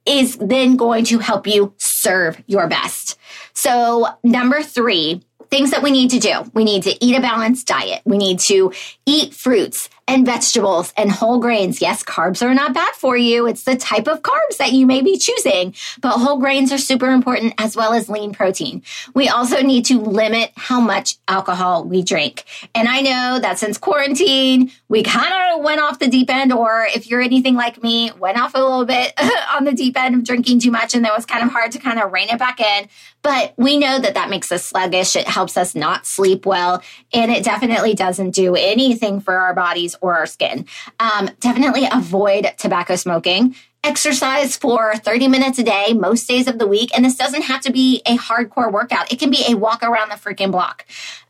is 0.04 0.36
then 0.38 0.76
going 0.76 1.06
to 1.06 1.20
help 1.20 1.46
you 1.46 1.72
serve 1.78 2.42
your 2.48 2.68
best. 2.68 3.20
So 3.54 4.08
number 4.24 4.64
three, 4.64 5.22
things 5.52 5.70
that 5.70 5.84
we 5.84 5.92
need 5.92 6.10
to 6.10 6.20
do. 6.20 6.50
We 6.56 6.64
need 6.64 6.82
to 6.84 7.06
eat 7.06 7.16
a 7.16 7.22
balanced 7.22 7.68
diet. 7.68 8.02
We 8.04 8.18
need 8.18 8.40
to 8.52 8.74
eat 9.06 9.36
fruits 9.36 9.90
and 10.08 10.26
vegetables 10.26 10.94
and 10.96 11.12
whole 11.12 11.40
grains. 11.40 11.82
Yes, 11.82 12.04
carbs 12.04 12.42
are 12.42 12.54
not 12.54 12.74
bad 12.74 12.94
for 12.96 13.18
you. 13.18 13.46
It's 13.48 13.64
the 13.64 13.76
type 13.76 14.08
of 14.08 14.22
carbs 14.22 14.58
that 14.58 14.72
you 14.72 14.86
may 14.86 15.02
be 15.02 15.18
choosing, 15.18 15.76
but 16.02 16.18
whole 16.18 16.40
grains 16.40 16.72
are 16.72 16.78
super 16.78 17.10
important 17.10 17.54
as 17.58 17.76
well 17.76 17.94
as 17.94 18.10
lean 18.10 18.34
protein. 18.34 18.84
We 19.14 19.28
also 19.28 19.62
need 19.62 19.86
to 19.86 20.00
limit 20.00 20.52
how 20.56 20.80
much 20.80 21.16
alcohol 21.28 21.84
we 21.84 22.04
drink. 22.04 22.46
And 22.74 22.88
I 22.88 23.02
know 23.02 23.40
that 23.40 23.60
since 23.60 23.78
quarantine, 23.78 24.72
we 24.88 25.04
kind 25.04 25.34
of 25.54 25.64
went 25.64 25.82
off 25.82 26.00
the 26.00 26.08
deep 26.08 26.30
end, 26.30 26.54
or 26.54 26.88
if 26.96 27.10
you're 27.10 27.22
anything 27.22 27.56
like 27.56 27.84
me, 27.84 28.12
went 28.18 28.40
off 28.40 28.56
a 28.56 28.60
little 28.60 28.86
bit 28.86 29.14
on 29.54 29.66
the 29.66 29.74
deep 29.74 29.98
end 29.98 30.16
of 30.16 30.24
drinking 30.24 30.60
too 30.60 30.72
much. 30.72 30.96
And 30.96 31.04
that 31.04 31.16
was 31.16 31.26
kind 31.26 31.44
of 31.44 31.52
hard 31.52 31.74
to 31.74 31.80
kind 31.80 32.00
of 32.00 32.12
rein 32.12 32.30
it 32.30 32.40
back 32.40 32.62
in. 32.62 32.88
But 33.22 33.54
we 33.58 33.78
know 33.78 34.00
that 34.00 34.14
that 34.14 34.30
makes 34.30 34.52
us 34.52 34.64
sluggish. 34.64 35.16
It 35.16 35.28
helps 35.28 35.58
us 35.58 35.76
not 35.76 36.06
sleep 36.06 36.46
well. 36.46 36.82
And 37.14 37.32
it 37.32 37.44
definitely 37.44 37.94
doesn't 37.94 38.32
do 38.32 38.56
anything 38.56 39.20
for 39.20 39.36
our 39.36 39.54
bodies 39.54 39.97
or 40.02 40.16
our 40.16 40.26
skin. 40.26 40.66
Um, 41.00 41.30
definitely 41.40 41.88
avoid 41.92 42.52
tobacco 42.58 42.96
smoking. 42.96 43.56
Exercise 43.84 44.58
for 44.58 44.96
30 44.96 45.28
minutes 45.28 45.60
a 45.60 45.64
day, 45.64 45.94
most 45.94 46.28
days 46.28 46.48
of 46.48 46.60
the 46.60 46.68
week. 46.68 46.90
And 46.96 47.06
this 47.06 47.16
doesn't 47.16 47.44
have 47.44 47.62
to 47.62 47.72
be 47.72 48.02
a 48.06 48.18
hardcore 48.18 48.72
workout. 48.72 49.12
It 49.12 49.20
can 49.20 49.30
be 49.30 49.44
a 49.48 49.56
walk 49.56 49.84
around 49.84 50.10
the 50.10 50.16
freaking 50.16 50.52
block. 50.52 50.86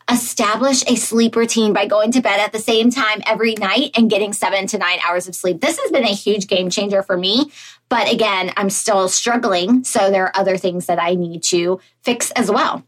Establish 0.10 0.84
a 0.88 0.96
sleep 0.96 1.36
routine 1.36 1.74
by 1.74 1.86
going 1.86 2.12
to 2.14 2.22
bed 2.22 2.40
at 2.40 2.54
the 2.54 2.60
same 2.60 2.90
time 2.90 3.22
every 3.28 3.56
night 3.56 3.92
and 3.96 4.10
getting 4.10 4.32
seven 4.32 4.66
to 4.68 4.78
nine 4.78 5.00
hours 5.08 5.28
of 5.28 5.36
sleep. 5.36 5.60
This 5.60 5.78
has 5.78 5.92
been 5.92 6.06
a 6.06 6.08
huge 6.08 6.48
game 6.48 6.70
changer 6.70 7.04
for 7.04 7.18
me. 7.18 7.52
But 7.90 8.12
again, 8.12 8.54
I'm 8.58 8.70
still 8.70 9.10
struggling. 9.10 9.84
So 9.84 10.10
there 10.10 10.26
are 10.26 10.32
other 10.36 10.58
things 10.58 10.88
that 10.88 11.02
I 11.02 11.16
need 11.16 11.44
to 11.50 11.80
fix 12.02 12.32
as 12.32 12.50
well. 12.50 12.84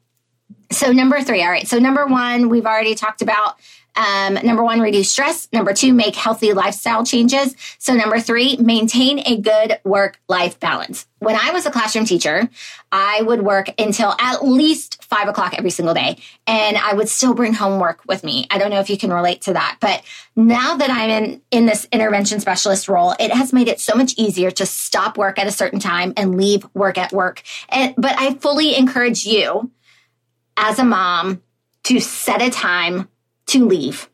So, 0.71 0.91
number 0.91 1.21
three, 1.21 1.43
all 1.43 1.49
right. 1.49 1.67
So, 1.67 1.79
number 1.79 2.05
one, 2.05 2.49
we've 2.49 2.65
already 2.65 2.95
talked 2.95 3.21
about 3.21 3.59
um, 3.99 4.35
number 4.35 4.63
one, 4.63 4.79
reduce 4.79 5.11
stress. 5.11 5.49
Number 5.51 5.73
two, 5.73 5.93
make 5.93 6.15
healthy 6.15 6.53
lifestyle 6.53 7.05
changes. 7.05 7.55
So 7.79 7.93
number 7.93 8.19
three, 8.19 8.55
maintain 8.57 9.19
a 9.19 9.37
good 9.37 9.79
work 9.83 10.19
life 10.29 10.59
balance. 10.59 11.05
When 11.19 11.35
I 11.35 11.51
was 11.51 11.65
a 11.65 11.71
classroom 11.71 12.05
teacher, 12.05 12.49
I 12.93 13.21
would 13.23 13.41
work 13.41 13.67
until 13.77 14.15
at 14.19 14.45
least 14.45 15.03
five 15.03 15.27
o'clock 15.27 15.53
every 15.57 15.69
single 15.69 15.93
day. 15.93 16.17
And 16.47 16.77
I 16.77 16.93
would 16.93 17.09
still 17.09 17.33
bring 17.33 17.53
homework 17.53 17.99
with 18.07 18.23
me. 18.23 18.47
I 18.49 18.57
don't 18.57 18.69
know 18.69 18.79
if 18.79 18.89
you 18.89 18.97
can 18.97 19.11
relate 19.11 19.41
to 19.41 19.53
that, 19.53 19.77
but 19.81 20.01
now 20.37 20.77
that 20.77 20.89
I'm 20.89 21.09
in, 21.09 21.41
in 21.51 21.65
this 21.65 21.85
intervention 21.91 22.39
specialist 22.39 22.87
role, 22.87 23.15
it 23.19 23.33
has 23.33 23.51
made 23.51 23.67
it 23.67 23.81
so 23.81 23.95
much 23.95 24.13
easier 24.17 24.49
to 24.51 24.65
stop 24.65 25.17
work 25.17 25.37
at 25.37 25.47
a 25.47 25.51
certain 25.51 25.79
time 25.79 26.13
and 26.15 26.37
leave 26.37 26.65
work 26.73 26.97
at 26.97 27.11
work. 27.11 27.43
And, 27.67 27.93
but 27.97 28.13
I 28.17 28.35
fully 28.35 28.77
encourage 28.77 29.25
you 29.25 29.71
as 30.59 30.77
a 30.77 30.83
mom 30.83 31.41
to 31.83 31.99
set 31.99 32.41
a 32.41 32.49
time 32.49 33.07
to 33.47 33.65
leave 33.65 34.09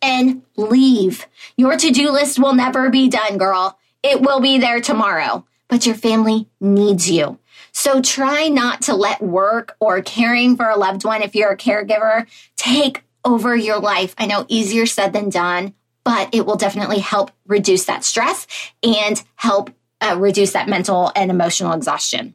and 0.00 0.42
leave. 0.56 1.26
Your 1.56 1.76
to 1.76 1.90
do 1.90 2.10
list 2.10 2.38
will 2.38 2.54
never 2.54 2.88
be 2.88 3.08
done, 3.08 3.36
girl. 3.36 3.78
It 4.02 4.20
will 4.20 4.40
be 4.40 4.58
there 4.58 4.80
tomorrow, 4.80 5.44
but 5.66 5.84
your 5.84 5.96
family 5.96 6.48
needs 6.60 7.10
you. 7.10 7.38
So 7.72 8.00
try 8.00 8.48
not 8.48 8.82
to 8.82 8.94
let 8.94 9.20
work 9.20 9.76
or 9.80 10.00
caring 10.00 10.56
for 10.56 10.68
a 10.68 10.78
loved 10.78 11.04
one, 11.04 11.22
if 11.22 11.34
you're 11.34 11.50
a 11.50 11.56
caregiver, 11.56 12.26
take 12.56 13.02
over 13.24 13.54
your 13.54 13.80
life. 13.80 14.14
I 14.16 14.26
know 14.26 14.46
easier 14.48 14.86
said 14.86 15.12
than 15.12 15.30
done, 15.30 15.74
but 16.04 16.32
it 16.32 16.46
will 16.46 16.56
definitely 16.56 17.00
help 17.00 17.32
reduce 17.46 17.84
that 17.86 18.04
stress 18.04 18.46
and 18.82 19.22
help 19.34 19.70
uh, 20.00 20.16
reduce 20.18 20.52
that 20.52 20.68
mental 20.68 21.12
and 21.16 21.30
emotional 21.30 21.72
exhaustion. 21.72 22.34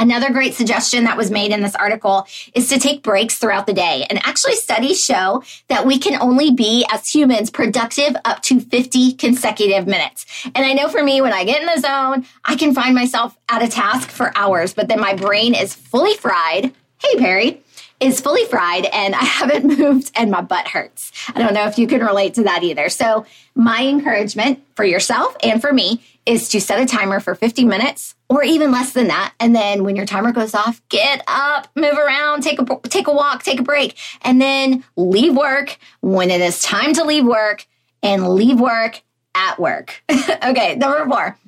Another 0.00 0.30
great 0.30 0.54
suggestion 0.54 1.04
that 1.04 1.18
was 1.18 1.30
made 1.30 1.52
in 1.52 1.60
this 1.60 1.74
article 1.74 2.26
is 2.54 2.70
to 2.70 2.78
take 2.78 3.02
breaks 3.02 3.36
throughout 3.36 3.66
the 3.66 3.74
day. 3.74 4.06
And 4.08 4.18
actually, 4.26 4.54
studies 4.54 4.98
show 4.98 5.42
that 5.68 5.84
we 5.84 5.98
can 5.98 6.18
only 6.22 6.50
be, 6.52 6.86
as 6.90 7.06
humans, 7.06 7.50
productive 7.50 8.16
up 8.24 8.40
to 8.44 8.60
50 8.60 9.12
consecutive 9.12 9.86
minutes. 9.86 10.24
And 10.54 10.64
I 10.64 10.72
know 10.72 10.88
for 10.88 11.04
me, 11.04 11.20
when 11.20 11.34
I 11.34 11.44
get 11.44 11.60
in 11.60 11.66
the 11.66 11.86
zone, 11.86 12.26
I 12.46 12.56
can 12.56 12.74
find 12.74 12.94
myself 12.94 13.36
at 13.50 13.62
a 13.62 13.68
task 13.68 14.08
for 14.08 14.32
hours, 14.34 14.72
but 14.72 14.88
then 14.88 15.00
my 15.00 15.12
brain 15.12 15.54
is 15.54 15.74
fully 15.74 16.14
fried. 16.14 16.72
Hey, 17.02 17.18
Perry 17.18 17.62
is 18.00 18.22
fully 18.22 18.46
fried 18.46 18.86
and 18.86 19.14
I 19.14 19.24
haven't 19.24 19.78
moved 19.78 20.12
and 20.14 20.30
my 20.30 20.40
butt 20.40 20.66
hurts. 20.66 21.12
I 21.34 21.40
don't 21.40 21.52
know 21.52 21.66
if 21.66 21.78
you 21.78 21.86
can 21.86 22.00
relate 22.00 22.32
to 22.34 22.44
that 22.44 22.62
either. 22.62 22.88
So, 22.88 23.26
my 23.54 23.86
encouragement 23.86 24.62
for 24.74 24.84
yourself 24.86 25.36
and 25.42 25.60
for 25.60 25.74
me 25.74 26.02
is 26.24 26.48
to 26.48 26.60
set 26.60 26.80
a 26.80 26.86
timer 26.86 27.20
for 27.20 27.34
50 27.34 27.66
minutes 27.66 28.14
or 28.30 28.44
even 28.44 28.70
less 28.70 28.92
than 28.92 29.08
that. 29.08 29.34
And 29.40 29.54
then 29.54 29.82
when 29.82 29.96
your 29.96 30.06
timer 30.06 30.30
goes 30.30 30.54
off, 30.54 30.80
get 30.88 31.22
up, 31.26 31.66
move 31.74 31.98
around, 31.98 32.42
take 32.42 32.60
a 32.60 32.80
take 32.88 33.08
a 33.08 33.12
walk, 33.12 33.42
take 33.42 33.60
a 33.60 33.64
break, 33.64 33.98
and 34.22 34.40
then 34.40 34.84
leave 34.96 35.36
work 35.36 35.76
when 36.00 36.30
it 36.30 36.40
is 36.40 36.62
time 36.62 36.94
to 36.94 37.04
leave 37.04 37.26
work 37.26 37.66
and 38.02 38.34
leave 38.34 38.58
work 38.58 39.02
at 39.34 39.58
work. 39.58 40.02
okay, 40.10 40.76
number 40.76 41.04
4. 41.06 41.38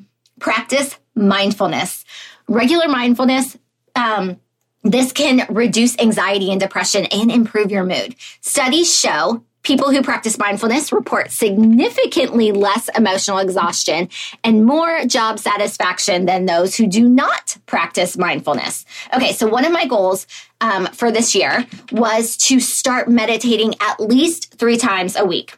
Practice 0.40 0.98
mindfulness. 1.14 2.04
Regular 2.48 2.88
mindfulness 2.88 3.56
um, 3.94 4.40
this 4.82 5.12
can 5.12 5.46
reduce 5.48 5.96
anxiety 5.98 6.50
and 6.50 6.60
depression 6.60 7.06
and 7.06 7.30
improve 7.30 7.70
your 7.70 7.84
mood. 7.84 8.16
Studies 8.40 8.98
show 8.98 9.44
people 9.62 9.90
who 9.90 10.02
practice 10.02 10.38
mindfulness 10.38 10.92
report 10.92 11.30
significantly 11.30 12.52
less 12.52 12.88
emotional 12.96 13.38
exhaustion 13.38 14.08
and 14.42 14.64
more 14.64 15.04
job 15.04 15.38
satisfaction 15.38 16.26
than 16.26 16.46
those 16.46 16.74
who 16.76 16.86
do 16.86 17.08
not 17.08 17.56
practice 17.66 18.16
mindfulness. 18.16 18.84
Okay, 19.14 19.32
so 19.32 19.46
one 19.46 19.64
of 19.64 19.72
my 19.72 19.86
goals 19.86 20.26
um, 20.60 20.86
for 20.86 21.10
this 21.10 21.34
year 21.34 21.66
was 21.90 22.36
to 22.36 22.60
start 22.60 23.08
meditating 23.08 23.74
at 23.80 24.00
least 24.00 24.54
three 24.54 24.76
times 24.76 25.16
a 25.16 25.24
week. 25.24 25.56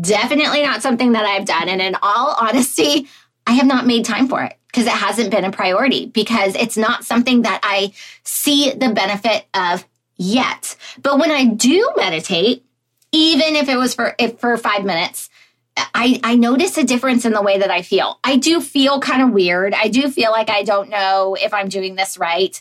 Definitely 0.00 0.62
not 0.62 0.82
something 0.82 1.12
that 1.12 1.24
I've 1.24 1.46
done. 1.46 1.68
And 1.68 1.80
in 1.80 1.96
all 2.02 2.36
honesty, 2.40 3.08
I 3.46 3.52
have 3.52 3.66
not 3.66 3.86
made 3.86 4.04
time 4.04 4.28
for 4.28 4.42
it 4.44 4.56
because 4.68 4.86
it 4.86 4.92
hasn't 4.92 5.32
been 5.32 5.44
a 5.44 5.50
priority 5.50 6.06
because 6.06 6.54
it's 6.54 6.76
not 6.76 7.04
something 7.04 7.42
that 7.42 7.60
I 7.64 7.92
see 8.22 8.70
the 8.70 8.90
benefit 8.90 9.46
of 9.52 9.84
yet. 10.16 10.76
But 11.02 11.18
when 11.18 11.32
I 11.32 11.46
do 11.46 11.90
meditate, 11.96 12.64
even 13.12 13.56
if 13.56 13.68
it 13.68 13.76
was 13.76 13.94
for 13.94 14.14
if 14.18 14.38
for 14.38 14.56
5 14.56 14.84
minutes, 14.84 15.30
I, 15.76 16.20
I 16.22 16.36
notice 16.36 16.76
a 16.78 16.84
difference 16.84 17.24
in 17.24 17.32
the 17.32 17.42
way 17.42 17.58
that 17.58 17.70
I 17.70 17.82
feel. 17.82 18.18
I 18.22 18.36
do 18.36 18.60
feel 18.60 19.00
kind 19.00 19.22
of 19.22 19.30
weird. 19.30 19.74
I 19.74 19.88
do 19.88 20.10
feel 20.10 20.30
like 20.30 20.50
I 20.50 20.62
don't 20.62 20.90
know 20.90 21.36
if 21.40 21.54
I'm 21.54 21.68
doing 21.68 21.94
this 21.94 22.18
right. 22.18 22.60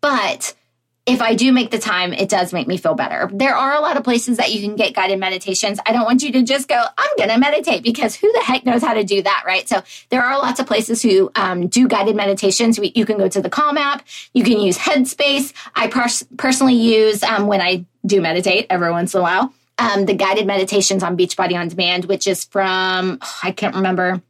But 0.00 0.54
if 1.06 1.20
I 1.20 1.34
do 1.34 1.50
make 1.50 1.70
the 1.70 1.78
time, 1.78 2.12
it 2.12 2.28
does 2.28 2.52
make 2.52 2.68
me 2.68 2.76
feel 2.76 2.94
better. 2.94 3.28
There 3.32 3.54
are 3.54 3.74
a 3.74 3.80
lot 3.80 3.96
of 3.96 4.04
places 4.04 4.36
that 4.36 4.52
you 4.52 4.60
can 4.60 4.76
get 4.76 4.94
guided 4.94 5.18
meditations. 5.18 5.80
I 5.84 5.92
don't 5.92 6.04
want 6.04 6.22
you 6.22 6.30
to 6.32 6.42
just 6.42 6.68
go, 6.68 6.80
I'm 6.96 7.16
going 7.16 7.30
to 7.30 7.38
meditate 7.38 7.82
because 7.82 8.14
who 8.14 8.30
the 8.32 8.40
heck 8.40 8.64
knows 8.64 8.82
how 8.82 8.94
to 8.94 9.02
do 9.02 9.22
that, 9.22 9.42
right? 9.46 9.68
So 9.68 9.82
there 10.10 10.22
are 10.22 10.38
lots 10.38 10.60
of 10.60 10.66
places 10.66 11.02
who 11.02 11.30
um, 11.34 11.68
do 11.68 11.88
guided 11.88 12.16
meditations. 12.16 12.78
You 12.78 13.06
can 13.06 13.18
go 13.18 13.28
to 13.28 13.40
the 13.40 13.50
Calm 13.50 13.76
app. 13.78 14.06
You 14.34 14.44
can 14.44 14.60
use 14.60 14.78
Headspace. 14.78 15.52
I 15.74 15.88
pers- 15.88 16.26
personally 16.36 16.74
use 16.74 17.22
um, 17.22 17.46
when 17.46 17.60
I 17.60 17.86
do 18.06 18.20
meditate 18.20 18.66
every 18.70 18.90
once 18.90 19.14
in 19.14 19.20
a 19.20 19.22
while. 19.22 19.52
Um, 19.80 20.04
the 20.04 20.14
guided 20.14 20.46
meditations 20.46 21.02
on 21.02 21.16
Beachbody 21.16 21.58
on 21.58 21.68
Demand, 21.68 22.04
which 22.04 22.26
is 22.26 22.44
from, 22.44 23.18
oh, 23.22 23.38
I 23.42 23.50
can't 23.50 23.74
remember 23.74 24.20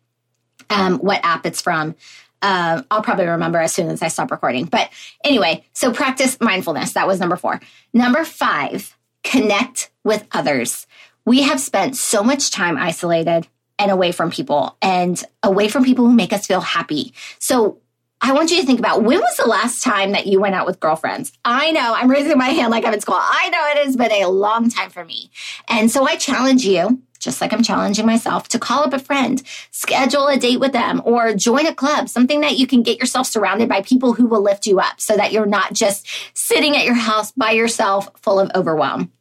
um, 0.70 0.98
what 0.98 1.20
app 1.24 1.44
it's 1.44 1.60
from. 1.60 1.96
Uh, 2.40 2.82
I'll 2.88 3.02
probably 3.02 3.26
remember 3.26 3.58
as 3.58 3.74
soon 3.74 3.88
as 3.88 4.00
I 4.00 4.08
stop 4.08 4.30
recording. 4.30 4.66
But 4.66 4.90
anyway, 5.24 5.64
so 5.72 5.92
practice 5.92 6.38
mindfulness. 6.40 6.92
That 6.92 7.08
was 7.08 7.18
number 7.18 7.36
four. 7.36 7.60
Number 7.92 8.24
five, 8.24 8.96
connect 9.24 9.90
with 10.04 10.24
others. 10.30 10.86
We 11.26 11.42
have 11.42 11.60
spent 11.60 11.96
so 11.96 12.22
much 12.22 12.52
time 12.52 12.78
isolated 12.78 13.48
and 13.76 13.90
away 13.90 14.12
from 14.12 14.30
people 14.30 14.76
and 14.80 15.20
away 15.42 15.68
from 15.68 15.84
people 15.84 16.06
who 16.06 16.14
make 16.14 16.32
us 16.32 16.46
feel 16.46 16.60
happy. 16.60 17.12
So 17.40 17.80
I 18.22 18.32
want 18.32 18.50
you 18.50 18.60
to 18.60 18.66
think 18.66 18.78
about 18.78 19.02
when 19.02 19.18
was 19.18 19.36
the 19.36 19.48
last 19.48 19.82
time 19.82 20.12
that 20.12 20.26
you 20.26 20.40
went 20.40 20.54
out 20.54 20.66
with 20.66 20.78
girlfriends? 20.78 21.32
I 21.44 21.70
know 21.70 21.94
I'm 21.96 22.10
raising 22.10 22.36
my 22.36 22.48
hand 22.48 22.70
like 22.70 22.84
I'm 22.84 22.92
in 22.92 23.00
school. 23.00 23.18
I 23.18 23.48
know 23.48 23.66
it 23.70 23.86
has 23.86 23.96
been 23.96 24.12
a 24.12 24.28
long 24.28 24.68
time 24.68 24.90
for 24.90 25.04
me. 25.04 25.30
And 25.68 25.90
so 25.90 26.06
I 26.06 26.16
challenge 26.16 26.64
you 26.64 27.02
just 27.20 27.40
like 27.40 27.52
I'm 27.52 27.62
challenging 27.62 28.06
myself 28.06 28.48
to 28.48 28.58
call 28.58 28.82
up 28.82 28.94
a 28.94 28.98
friend, 28.98 29.42
schedule 29.70 30.26
a 30.26 30.38
date 30.38 30.58
with 30.58 30.72
them, 30.72 31.02
or 31.04 31.34
join 31.34 31.66
a 31.66 31.74
club, 31.74 32.08
something 32.08 32.40
that 32.40 32.58
you 32.58 32.66
can 32.66 32.82
get 32.82 32.98
yourself 32.98 33.26
surrounded 33.26 33.68
by 33.68 33.82
people 33.82 34.14
who 34.14 34.26
will 34.26 34.42
lift 34.42 34.66
you 34.66 34.80
up 34.80 35.00
so 35.00 35.16
that 35.16 35.30
you're 35.30 35.46
not 35.46 35.74
just 35.74 36.08
sitting 36.34 36.76
at 36.76 36.84
your 36.84 36.94
house 36.94 37.30
by 37.32 37.50
yourself 37.50 38.08
full 38.16 38.40
of 38.40 38.50
overwhelm. 38.54 39.12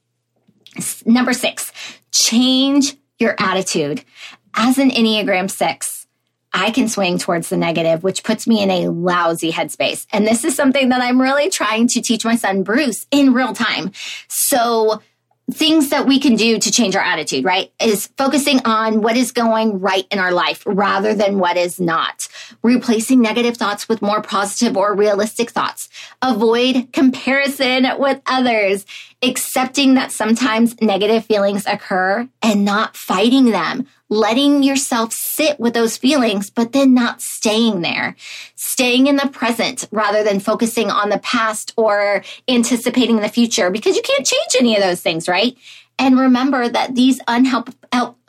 Number 1.06 1.34
six, 1.34 1.74
change 2.12 2.96
your 3.20 3.36
attitude. 3.38 4.04
As 4.54 4.78
an 4.78 4.90
Enneagram 4.92 5.52
six, 5.52 5.99
I 6.54 6.72
can 6.72 6.88
swing 6.88 7.18
towards 7.18 7.50
the 7.50 7.58
negative, 7.58 8.04
which 8.04 8.24
puts 8.24 8.48
me 8.48 8.62
in 8.62 8.72
a 8.72 8.90
lousy 8.90 9.52
headspace. 9.52 10.06
And 10.12 10.26
this 10.26 10.44
is 10.44 10.56
something 10.56 10.90
that 10.90 11.02
I'm 11.02 11.22
really 11.22 11.50
trying 11.50 11.88
to 11.90 12.02
teach 12.02 12.26
my 12.26 12.36
son 12.36 12.64
Bruce 12.64 13.06
in 13.12 13.34
real 13.34 13.54
time. 13.54 13.92
So 14.28 15.02
things 15.52 15.90
that 15.90 16.06
we 16.06 16.20
can 16.20 16.36
do 16.36 16.60
to 16.60 16.72
change 16.72 16.96
our 16.96 17.04
attitude, 17.04 17.44
right? 17.44 17.72
Is 17.82 18.08
focusing 18.18 18.62
on 18.66 19.02
what 19.02 19.18
is 19.18 19.32
going 19.32 19.80
right 19.80 20.06
in 20.12 20.20
our 20.20 20.32
life 20.32 20.64
rather 20.66 21.14
than 21.14 21.40
what 21.40 21.58
is 21.58 21.80
not. 21.80 22.28
Replacing 22.64 23.22
negative 23.22 23.58
thoughts 23.58 23.90
with 23.90 24.02
more 24.02 24.22
positive 24.22 24.78
or 24.78 24.94
realistic 24.96 25.50
thoughts. 25.50 25.90
Avoid 26.22 26.92
comparison 26.94 27.88
with 27.98 28.22
others. 28.26 28.86
Accepting 29.22 29.96
that 29.96 30.12
sometimes 30.12 30.80
negative 30.82 31.26
feelings 31.26 31.66
occur 31.66 32.28
and 32.42 32.64
not 32.64 32.96
fighting 32.96 33.46
them 33.46 33.88
letting 34.10 34.64
yourself 34.64 35.14
sit 35.14 35.60
with 35.60 35.74
those 35.74 35.98
feelings, 35.98 36.50
but 36.50 36.72
then 36.72 36.94
not 36.94 37.22
staying 37.22 37.82
there, 37.82 38.16
staying 38.56 39.08
in 39.08 39.16
the 39.16 39.28
present 39.28 39.88
rather 39.92 40.24
than 40.24 40.40
focusing 40.40 40.90
on 40.90 41.10
the 41.10 41.20
past 41.20 41.74
or 41.78 42.24
anticipating 42.48 43.18
the 43.18 43.30
future 43.30 43.70
because 43.70 43.96
you 43.96 44.02
can't 44.02 44.26
change 44.26 44.56
any 44.60 44.76
of 44.76 44.82
those 44.82 45.02
things, 45.02 45.28
right? 45.28 45.56
And 46.00 46.20
remember 46.20 46.68
that 46.68 46.96
these 46.96 47.20
unhelp, 47.28 47.74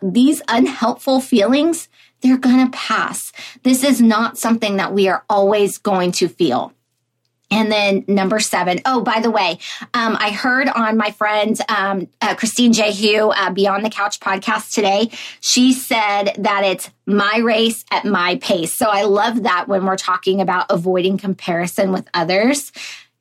these 0.03 0.43
unhelpful 0.49 1.21
feelings, 1.21 1.89
they're 2.21 2.37
going 2.37 2.65
to 2.65 2.77
pass. 2.77 3.33
This 3.63 3.83
is 3.83 4.01
not 4.03 4.37
something 4.37 4.77
that 4.77 4.93
we 4.93 5.09
are 5.09 5.25
always 5.31 5.79
going 5.79 6.13
to 6.13 6.29
feel. 6.29 6.75
And 7.51 7.71
then 7.71 8.05
number 8.07 8.39
seven. 8.39 8.81
Oh, 8.85 9.03
by 9.03 9.21
the 9.21 9.31
way, 9.31 9.59
um, 9.93 10.17
I 10.21 10.31
heard 10.31 10.69
on 10.69 10.97
my 10.97 11.11
friend 11.11 11.59
um, 11.69 12.09
uh, 12.21 12.35
Christine 12.37 12.73
Jehu 12.73 13.29
uh, 13.29 13.51
Beyond 13.51 13.85
the 13.85 13.91
Couch 13.91 14.21
podcast 14.21 14.73
today. 14.73 15.11
She 15.41 15.73
said 15.73 16.33
that 16.39 16.65
it's 16.65 16.91
my 17.07 17.39
race 17.39 17.85
at 17.91 18.05
my 18.05 18.37
pace. 18.37 18.73
So 18.73 18.87
I 18.87 19.03
love 19.03 19.43
that 19.43 19.67
when 19.67 19.85
we're 19.85 19.97
talking 19.97 20.41
about 20.41 20.67
avoiding 20.71 21.19
comparison 21.19 21.93
with 21.93 22.09
others. 22.15 22.71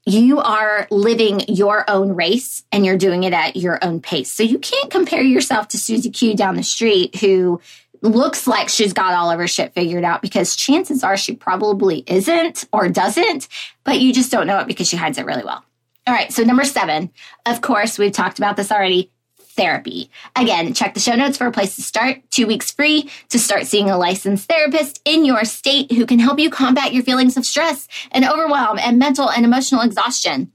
You 0.05 0.39
are 0.39 0.87
living 0.89 1.41
your 1.47 1.87
own 1.87 2.15
race 2.15 2.63
and 2.71 2.85
you're 2.85 2.97
doing 2.97 3.23
it 3.23 3.33
at 3.33 3.55
your 3.55 3.83
own 3.83 4.01
pace. 4.01 4.31
So 4.31 4.43
you 4.43 4.57
can't 4.57 4.89
compare 4.89 5.21
yourself 5.21 5.67
to 5.69 5.77
Susie 5.77 6.09
Q 6.09 6.35
down 6.35 6.55
the 6.55 6.63
street 6.63 7.17
who 7.17 7.61
looks 8.01 8.47
like 8.47 8.69
she's 8.69 8.93
got 8.93 9.13
all 9.13 9.31
of 9.31 9.39
her 9.39 9.47
shit 9.47 9.73
figured 9.73 10.03
out 10.03 10.21
because 10.21 10.55
chances 10.55 11.03
are 11.03 11.17
she 11.17 11.35
probably 11.35 12.03
isn't 12.07 12.65
or 12.71 12.89
doesn't, 12.89 13.47
but 13.83 13.99
you 13.99 14.13
just 14.13 14.31
don't 14.31 14.47
know 14.47 14.59
it 14.59 14.67
because 14.67 14.87
she 14.87 14.97
hides 14.97 15.17
it 15.17 15.25
really 15.25 15.43
well. 15.43 15.63
All 16.07 16.13
right, 16.13 16.31
so 16.31 16.43
number 16.43 16.63
seven, 16.63 17.11
of 17.45 17.61
course, 17.61 17.99
we've 17.99 18.11
talked 18.11 18.39
about 18.39 18.55
this 18.55 18.71
already 18.71 19.11
therapy. 19.59 20.09
Again, 20.35 20.73
check 20.73 20.93
the 20.93 20.99
show 20.99 21.15
notes 21.15 21.37
for 21.37 21.45
a 21.45 21.51
place 21.51 21.75
to 21.75 21.81
start. 21.81 22.21
Two 22.31 22.47
weeks 22.47 22.71
free 22.71 23.09
to 23.27 23.37
start 23.37 23.67
seeing 23.67 23.89
a 23.89 23.97
licensed 23.97 24.47
therapist 24.47 25.01
in 25.03 25.25
your 25.25 25.43
state 25.43 25.91
who 25.91 26.05
can 26.05 26.17
help 26.17 26.39
you 26.39 26.49
combat 26.49 26.93
your 26.93 27.03
feelings 27.03 27.35
of 27.35 27.45
stress 27.45 27.87
and 28.11 28.25
overwhelm 28.25 28.79
and 28.79 28.97
mental 28.97 29.29
and 29.29 29.43
emotional 29.45 29.81
exhaustion. 29.81 30.51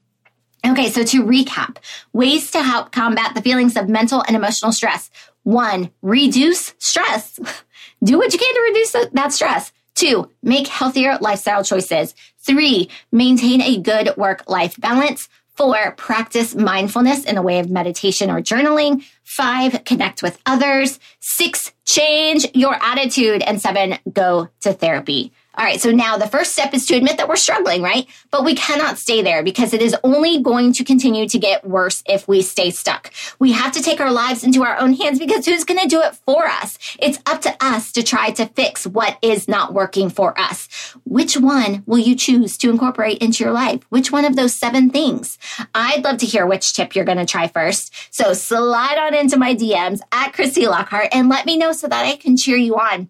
Okay, 0.66 0.88
so 0.88 1.04
to 1.04 1.22
recap, 1.22 1.76
ways 2.14 2.50
to 2.52 2.62
help 2.62 2.92
combat 2.92 3.34
the 3.34 3.42
feelings 3.42 3.76
of 3.76 3.90
mental 3.90 4.24
and 4.26 4.34
emotional 4.34 4.72
stress. 4.72 5.10
One, 5.44 5.90
reduce 6.02 6.74
stress. 6.78 7.38
Do 8.04 8.18
what 8.18 8.32
you 8.32 8.38
can 8.38 8.54
to 8.54 8.60
reduce 8.60 9.10
that 9.12 9.32
stress. 9.32 9.72
Two, 9.94 10.28
make 10.42 10.66
healthier 10.66 11.16
lifestyle 11.20 11.62
choices. 11.62 12.14
Three, 12.40 12.90
maintain 13.12 13.62
a 13.62 13.80
good 13.80 14.14
work 14.16 14.42
life 14.48 14.78
balance. 14.78 15.28
Four, 15.54 15.92
practice 15.92 16.54
mindfulness 16.54 17.24
in 17.24 17.36
a 17.38 17.42
way 17.42 17.60
of 17.60 17.70
meditation 17.70 18.28
or 18.28 18.42
journaling. 18.42 19.04
Five, 19.22 19.84
connect 19.84 20.22
with 20.22 20.38
others. 20.44 20.98
Six, 21.20 21.72
change 21.84 22.46
your 22.54 22.74
attitude. 22.82 23.42
And 23.42 23.62
seven, 23.62 23.98
go 24.12 24.48
to 24.62 24.72
therapy. 24.72 25.32
All 25.56 25.64
right, 25.64 25.80
so 25.80 25.92
now 25.92 26.16
the 26.16 26.26
first 26.26 26.52
step 26.52 26.74
is 26.74 26.84
to 26.86 26.96
admit 26.96 27.16
that 27.18 27.28
we're 27.28 27.36
struggling, 27.36 27.80
right? 27.80 28.08
But 28.32 28.44
we 28.44 28.56
cannot 28.56 28.98
stay 28.98 29.22
there 29.22 29.44
because 29.44 29.72
it 29.72 29.80
is 29.80 29.94
only 30.02 30.42
going 30.42 30.72
to 30.72 30.82
continue 30.82 31.28
to 31.28 31.38
get 31.38 31.64
worse 31.64 32.02
if 32.06 32.26
we 32.26 32.42
stay 32.42 32.70
stuck. 32.70 33.12
We 33.38 33.52
have 33.52 33.70
to 33.72 33.82
take 33.82 34.00
our 34.00 34.10
lives 34.10 34.42
into 34.42 34.64
our 34.64 34.76
own 34.76 34.94
hands 34.94 35.20
because 35.20 35.46
who's 35.46 35.62
going 35.62 35.78
to 35.78 35.86
do 35.86 36.00
it 36.00 36.16
for 36.16 36.46
us? 36.46 36.76
It's 36.98 37.20
up 37.26 37.40
to 37.42 37.54
us 37.60 37.92
to 37.92 38.02
try 38.02 38.32
to 38.32 38.46
fix 38.46 38.84
what 38.84 39.16
is 39.22 39.46
not 39.46 39.72
working 39.72 40.10
for 40.10 40.36
us. 40.40 40.68
Which 41.04 41.36
one 41.36 41.84
will 41.86 41.98
you 41.98 42.16
choose 42.16 42.58
to 42.58 42.70
incorporate 42.70 43.18
into 43.18 43.44
your 43.44 43.52
life? 43.52 43.84
Which 43.90 44.10
one 44.10 44.24
of 44.24 44.34
those 44.34 44.54
seven 44.54 44.90
things? 44.90 45.38
I'd 45.72 46.02
love 46.02 46.18
to 46.18 46.26
hear 46.26 46.46
which 46.46 46.74
tip 46.74 46.96
you're 46.96 47.04
going 47.04 47.18
to 47.18 47.26
try 47.26 47.46
first. 47.46 47.94
So 48.12 48.32
slide 48.32 48.98
on 48.98 49.14
into 49.14 49.36
my 49.36 49.54
DMs 49.54 50.00
at 50.10 50.32
Christy 50.32 50.66
Lockhart 50.66 51.10
and 51.12 51.28
let 51.28 51.46
me 51.46 51.56
know 51.56 51.70
so 51.70 51.86
that 51.86 52.04
I 52.06 52.16
can 52.16 52.36
cheer 52.36 52.56
you 52.56 52.74
on 52.74 53.08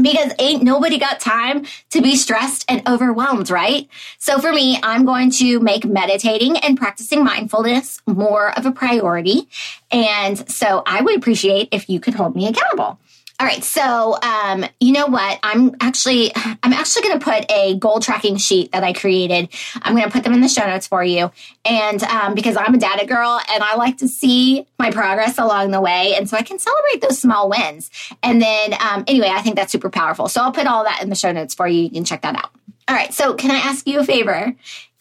because 0.00 0.32
ain't 0.38 0.62
nobody 0.62 0.98
got 0.98 1.20
time 1.20 1.66
to 1.90 2.00
be 2.00 2.16
stressed 2.16 2.64
and 2.68 2.86
overwhelmed, 2.86 3.50
right? 3.50 3.88
So 4.18 4.38
for 4.38 4.52
me, 4.52 4.78
I'm 4.82 5.04
going 5.04 5.30
to 5.32 5.58
make 5.60 5.84
meditating 5.84 6.56
and 6.58 6.78
practicing 6.78 7.24
mindfulness 7.24 8.00
more 8.06 8.56
of 8.56 8.66
a 8.66 8.72
priority. 8.72 9.48
And 9.90 10.48
so 10.48 10.82
I 10.86 11.02
would 11.02 11.16
appreciate 11.16 11.68
if 11.72 11.88
you 11.88 11.98
could 11.98 12.14
hold 12.14 12.36
me 12.36 12.46
accountable. 12.46 12.98
All 13.40 13.46
right, 13.46 13.64
so 13.64 14.18
um, 14.22 14.66
you 14.80 14.92
know 14.92 15.06
what? 15.06 15.38
I'm 15.42 15.74
actually 15.80 16.30
I'm 16.36 16.74
actually 16.74 17.08
going 17.08 17.18
to 17.18 17.24
put 17.24 17.50
a 17.50 17.74
goal 17.78 17.98
tracking 17.98 18.36
sheet 18.36 18.72
that 18.72 18.84
I 18.84 18.92
created. 18.92 19.48
I'm 19.80 19.94
going 19.94 20.04
to 20.04 20.10
put 20.10 20.24
them 20.24 20.34
in 20.34 20.42
the 20.42 20.48
show 20.48 20.66
notes 20.66 20.86
for 20.86 21.02
you, 21.02 21.30
and 21.64 22.02
um, 22.02 22.34
because 22.34 22.54
I'm 22.58 22.74
a 22.74 22.78
data 22.78 23.06
girl 23.06 23.40
and 23.50 23.62
I 23.62 23.76
like 23.76 23.96
to 23.98 24.08
see 24.08 24.66
my 24.78 24.90
progress 24.90 25.38
along 25.38 25.70
the 25.70 25.80
way, 25.80 26.14
and 26.16 26.28
so 26.28 26.36
I 26.36 26.42
can 26.42 26.58
celebrate 26.58 27.00
those 27.00 27.18
small 27.18 27.48
wins. 27.48 27.90
And 28.22 28.42
then 28.42 28.74
um, 28.74 29.04
anyway, 29.06 29.30
I 29.32 29.40
think 29.40 29.56
that's 29.56 29.72
super 29.72 29.88
powerful. 29.88 30.28
So 30.28 30.42
I'll 30.42 30.52
put 30.52 30.66
all 30.66 30.84
that 30.84 31.02
in 31.02 31.08
the 31.08 31.16
show 31.16 31.32
notes 31.32 31.54
for 31.54 31.66
you. 31.66 31.84
You 31.84 31.90
can 31.90 32.04
check 32.04 32.20
that 32.20 32.36
out. 32.36 32.50
All 32.88 32.94
right, 32.94 33.14
so 33.14 33.32
can 33.32 33.50
I 33.50 33.56
ask 33.56 33.86
you 33.86 34.00
a 34.00 34.04
favor? 34.04 34.54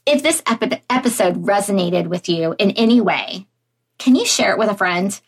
If 0.06 0.24
this 0.24 0.42
epi- 0.46 0.82
episode 0.90 1.44
resonated 1.44 2.08
with 2.08 2.30
you 2.30 2.56
in 2.58 2.72
any 2.72 3.02
way, 3.02 3.48
can 3.98 4.16
you 4.16 4.26
share 4.26 4.54
it 4.54 4.58
with 4.58 4.70
a 4.70 4.76
friend? 4.76 5.20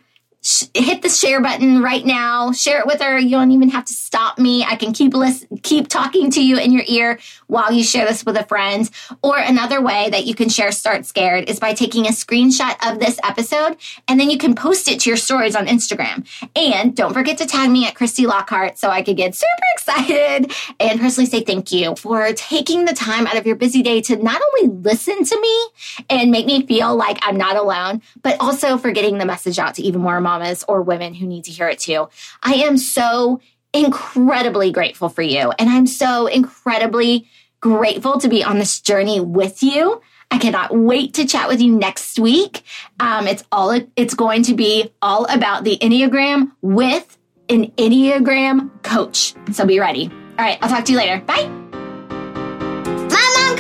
Hit 0.74 1.03
the 1.03 1.10
share 1.10 1.39
button 1.39 1.83
right 1.83 2.03
now. 2.03 2.51
Share 2.51 2.79
it 2.79 2.88
with 2.88 3.01
her. 3.01 3.19
You 3.19 3.31
don't 3.31 3.51
even 3.51 3.69
have 3.69 3.86
to 3.86 3.93
stop 3.93 4.39
me. 4.39 4.63
I 4.63 4.75
can 4.75 4.91
keep 4.91 5.13
keep 5.62 5.88
talking 5.88 6.31
to 6.31 6.43
you 6.43 6.57
in 6.57 6.71
your 6.71 6.83
ear 6.88 7.19
while 7.45 7.71
you 7.71 7.83
share 7.83 8.07
this 8.07 8.25
with 8.25 8.36
a 8.38 8.43
friend. 8.45 8.89
Or 9.21 9.38
another 9.38 9.81
way 9.81 10.10
that 10.10 10.25
you 10.25 10.33
can 10.33 10.50
share 10.50 10.71
Start 10.71 11.05
Scared 11.05 11.48
is 11.50 11.60
by 11.60 11.74
taking 11.74 12.07
a 12.07 12.10
screenshot 12.10 12.75
of 12.89 13.00
this 13.00 13.19
episode 13.24 13.77
and 14.07 14.19
then 14.19 14.29
you 14.29 14.38
can 14.38 14.55
post 14.55 14.88
it 14.88 15.01
to 15.01 15.10
your 15.10 15.17
stories 15.17 15.55
on 15.55 15.67
Instagram. 15.67 16.25
And 16.55 16.95
don't 16.95 17.13
forget 17.13 17.38
to 17.38 17.45
tag 17.45 17.69
me 17.69 17.86
at 17.86 17.93
Christy 17.93 18.25
Lockhart 18.25 18.79
so 18.79 18.89
I 18.89 19.03
could 19.03 19.17
get 19.17 19.36
super 19.36 19.48
excited 19.75 20.51
and 20.79 21.00
personally 21.00 21.29
say 21.29 21.41
thank 21.41 21.71
you 21.71 21.95
for 21.95 22.33
taking 22.33 22.86
the 22.86 22.93
time 22.93 23.27
out 23.27 23.38
of 23.38 23.45
your 23.45 23.55
busy 23.55 23.83
day 23.83 24.01
to 24.01 24.15
not 24.15 24.41
only 24.41 24.75
listen 24.75 25.24
to 25.24 25.39
me 25.39 25.67
and 26.10 26.31
make 26.31 26.48
me 26.48 26.65
feel 26.65 26.95
like 26.95 27.19
I'm 27.21 27.38
not 27.38 27.57
alone, 27.57 28.01
but 28.24 28.39
also 28.39 28.77
for 28.77 28.91
getting 28.91 29.19
the 29.19 29.25
message 29.25 29.60
out 29.60 29.75
to 29.75 29.83
even 29.83 30.01
more 30.01 30.17
mamas 30.31 30.63
or 30.67 30.81
women 30.81 31.13
who 31.13 31.27
need 31.27 31.43
to 31.45 31.51
hear 31.51 31.67
it 31.67 31.79
too. 31.79 32.07
I 32.43 32.55
am 32.55 32.77
so 32.77 33.41
incredibly 33.73 34.71
grateful 34.71 35.09
for 35.09 35.21
you. 35.21 35.51
And 35.57 35.69
I'm 35.69 35.88
so 35.88 36.27
incredibly 36.27 37.27
grateful 37.59 38.19
to 38.19 38.27
be 38.27 38.43
on 38.43 38.57
this 38.57 38.79
journey 38.81 39.19
with 39.19 39.61
you. 39.63 40.01
I 40.29 40.37
cannot 40.37 40.75
wait 40.75 41.15
to 41.15 41.25
chat 41.25 41.50
with 41.50 41.61
you 41.61 41.72
next 41.72 42.17
week. 42.17 42.63
Um, 43.00 43.27
it's 43.27 43.44
all, 43.51 43.77
it's 43.96 44.13
going 44.13 44.44
to 44.44 44.53
be 44.53 44.94
all 45.01 45.25
about 45.25 45.63
the 45.63 45.77
Enneagram 45.77 46.51
with 46.61 47.17
an 47.50 47.72
Enneagram 47.72 48.83
coach. 48.83 49.35
So 49.51 49.65
be 49.65 49.79
ready. 49.79 50.09
All 50.09 50.46
right. 50.46 50.57
I'll 50.61 50.70
talk 50.70 50.85
to 50.85 50.91
you 50.91 50.98
later. 50.98 51.22
Bye 51.25 51.61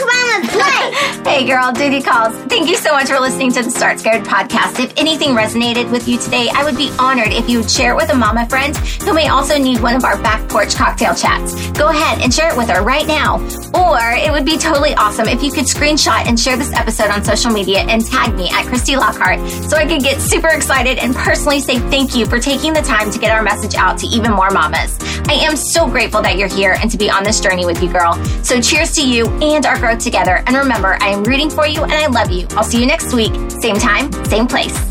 come 0.01 0.09
on, 0.09 0.41
let's 0.41 0.53
play. 0.53 0.80
hey, 1.23 1.45
girl, 1.45 1.71
duty 1.71 2.01
calls. 2.01 2.35
Thank 2.45 2.67
you 2.67 2.75
so 2.75 2.91
much 2.91 3.07
for 3.07 3.19
listening 3.19 3.51
to 3.53 3.63
the 3.63 3.71
Start 3.71 3.99
Scared 3.99 4.25
podcast. 4.25 4.83
If 4.83 4.93
anything 4.97 5.29
resonated 5.29 5.89
with 5.89 6.05
you 6.05 6.17
today, 6.17 6.49
I 6.53 6.65
would 6.65 6.75
be 6.75 6.91
honored 6.99 7.31
if 7.31 7.49
you 7.49 7.59
would 7.59 7.71
share 7.71 7.93
it 7.93 7.95
with 7.95 8.09
a 8.09 8.15
mama 8.15 8.45
friend 8.49 8.75
who 8.75 9.13
may 9.13 9.29
also 9.29 9.57
need 9.57 9.79
one 9.79 9.95
of 9.95 10.03
our 10.03 10.21
back 10.21 10.49
porch 10.49 10.75
cocktail 10.75 11.15
chats. 11.15 11.71
Go 11.71 11.89
ahead 11.89 12.21
and 12.21 12.33
share 12.33 12.51
it 12.51 12.57
with 12.57 12.69
her 12.69 12.83
right 12.83 13.07
now. 13.07 13.37
Or 13.73 13.99
it 13.99 14.31
would 14.31 14.45
be 14.45 14.57
totally 14.57 14.93
awesome 14.95 15.27
if 15.29 15.41
you 15.41 15.51
could 15.51 15.65
screenshot 15.65 16.25
and 16.27 16.37
share 16.37 16.57
this 16.57 16.73
episode 16.73 17.09
on 17.09 17.23
social 17.23 17.51
media 17.51 17.79
and 17.79 18.05
tag 18.05 18.35
me 18.35 18.49
at 18.49 18.65
Christy 18.65 18.97
Lockhart 18.97 19.39
so 19.69 19.77
I 19.77 19.85
could 19.85 20.01
get 20.01 20.19
super 20.19 20.49
excited 20.49 20.97
and 20.97 21.15
personally 21.15 21.61
say 21.61 21.79
thank 21.89 22.15
you 22.15 22.25
for 22.25 22.37
taking 22.37 22.73
the 22.73 22.81
time 22.81 23.09
to 23.11 23.19
get 23.19 23.31
our 23.31 23.43
message 23.43 23.75
out 23.75 23.97
to 23.99 24.07
even 24.07 24.31
more 24.31 24.49
mamas. 24.49 24.97
I 25.29 25.35
am 25.35 25.55
so 25.55 25.87
grateful 25.87 26.21
that 26.23 26.37
you're 26.37 26.49
here 26.49 26.75
and 26.81 26.91
to 26.91 26.97
be 26.97 27.09
on 27.09 27.23
this 27.23 27.39
journey 27.39 27.65
with 27.65 27.81
you, 27.81 27.89
girl. 27.89 28.13
So 28.43 28.59
cheers 28.59 28.91
to 28.95 29.07
you 29.07 29.27
and 29.41 29.65
our 29.65 29.79
growth 29.79 29.99
together. 29.99 30.43
And 30.47 30.57
remember, 30.81 31.03
I 31.03 31.09
am 31.09 31.23
rooting 31.23 31.49
for 31.49 31.67
you 31.67 31.83
and 31.83 31.93
I 31.93 32.07
love 32.07 32.31
you. 32.31 32.47
I'll 32.51 32.63
see 32.63 32.79
you 32.79 32.87
next 32.87 33.13
week, 33.13 33.33
same 33.61 33.75
time, 33.75 34.11
same 34.25 34.47
place. 34.47 34.90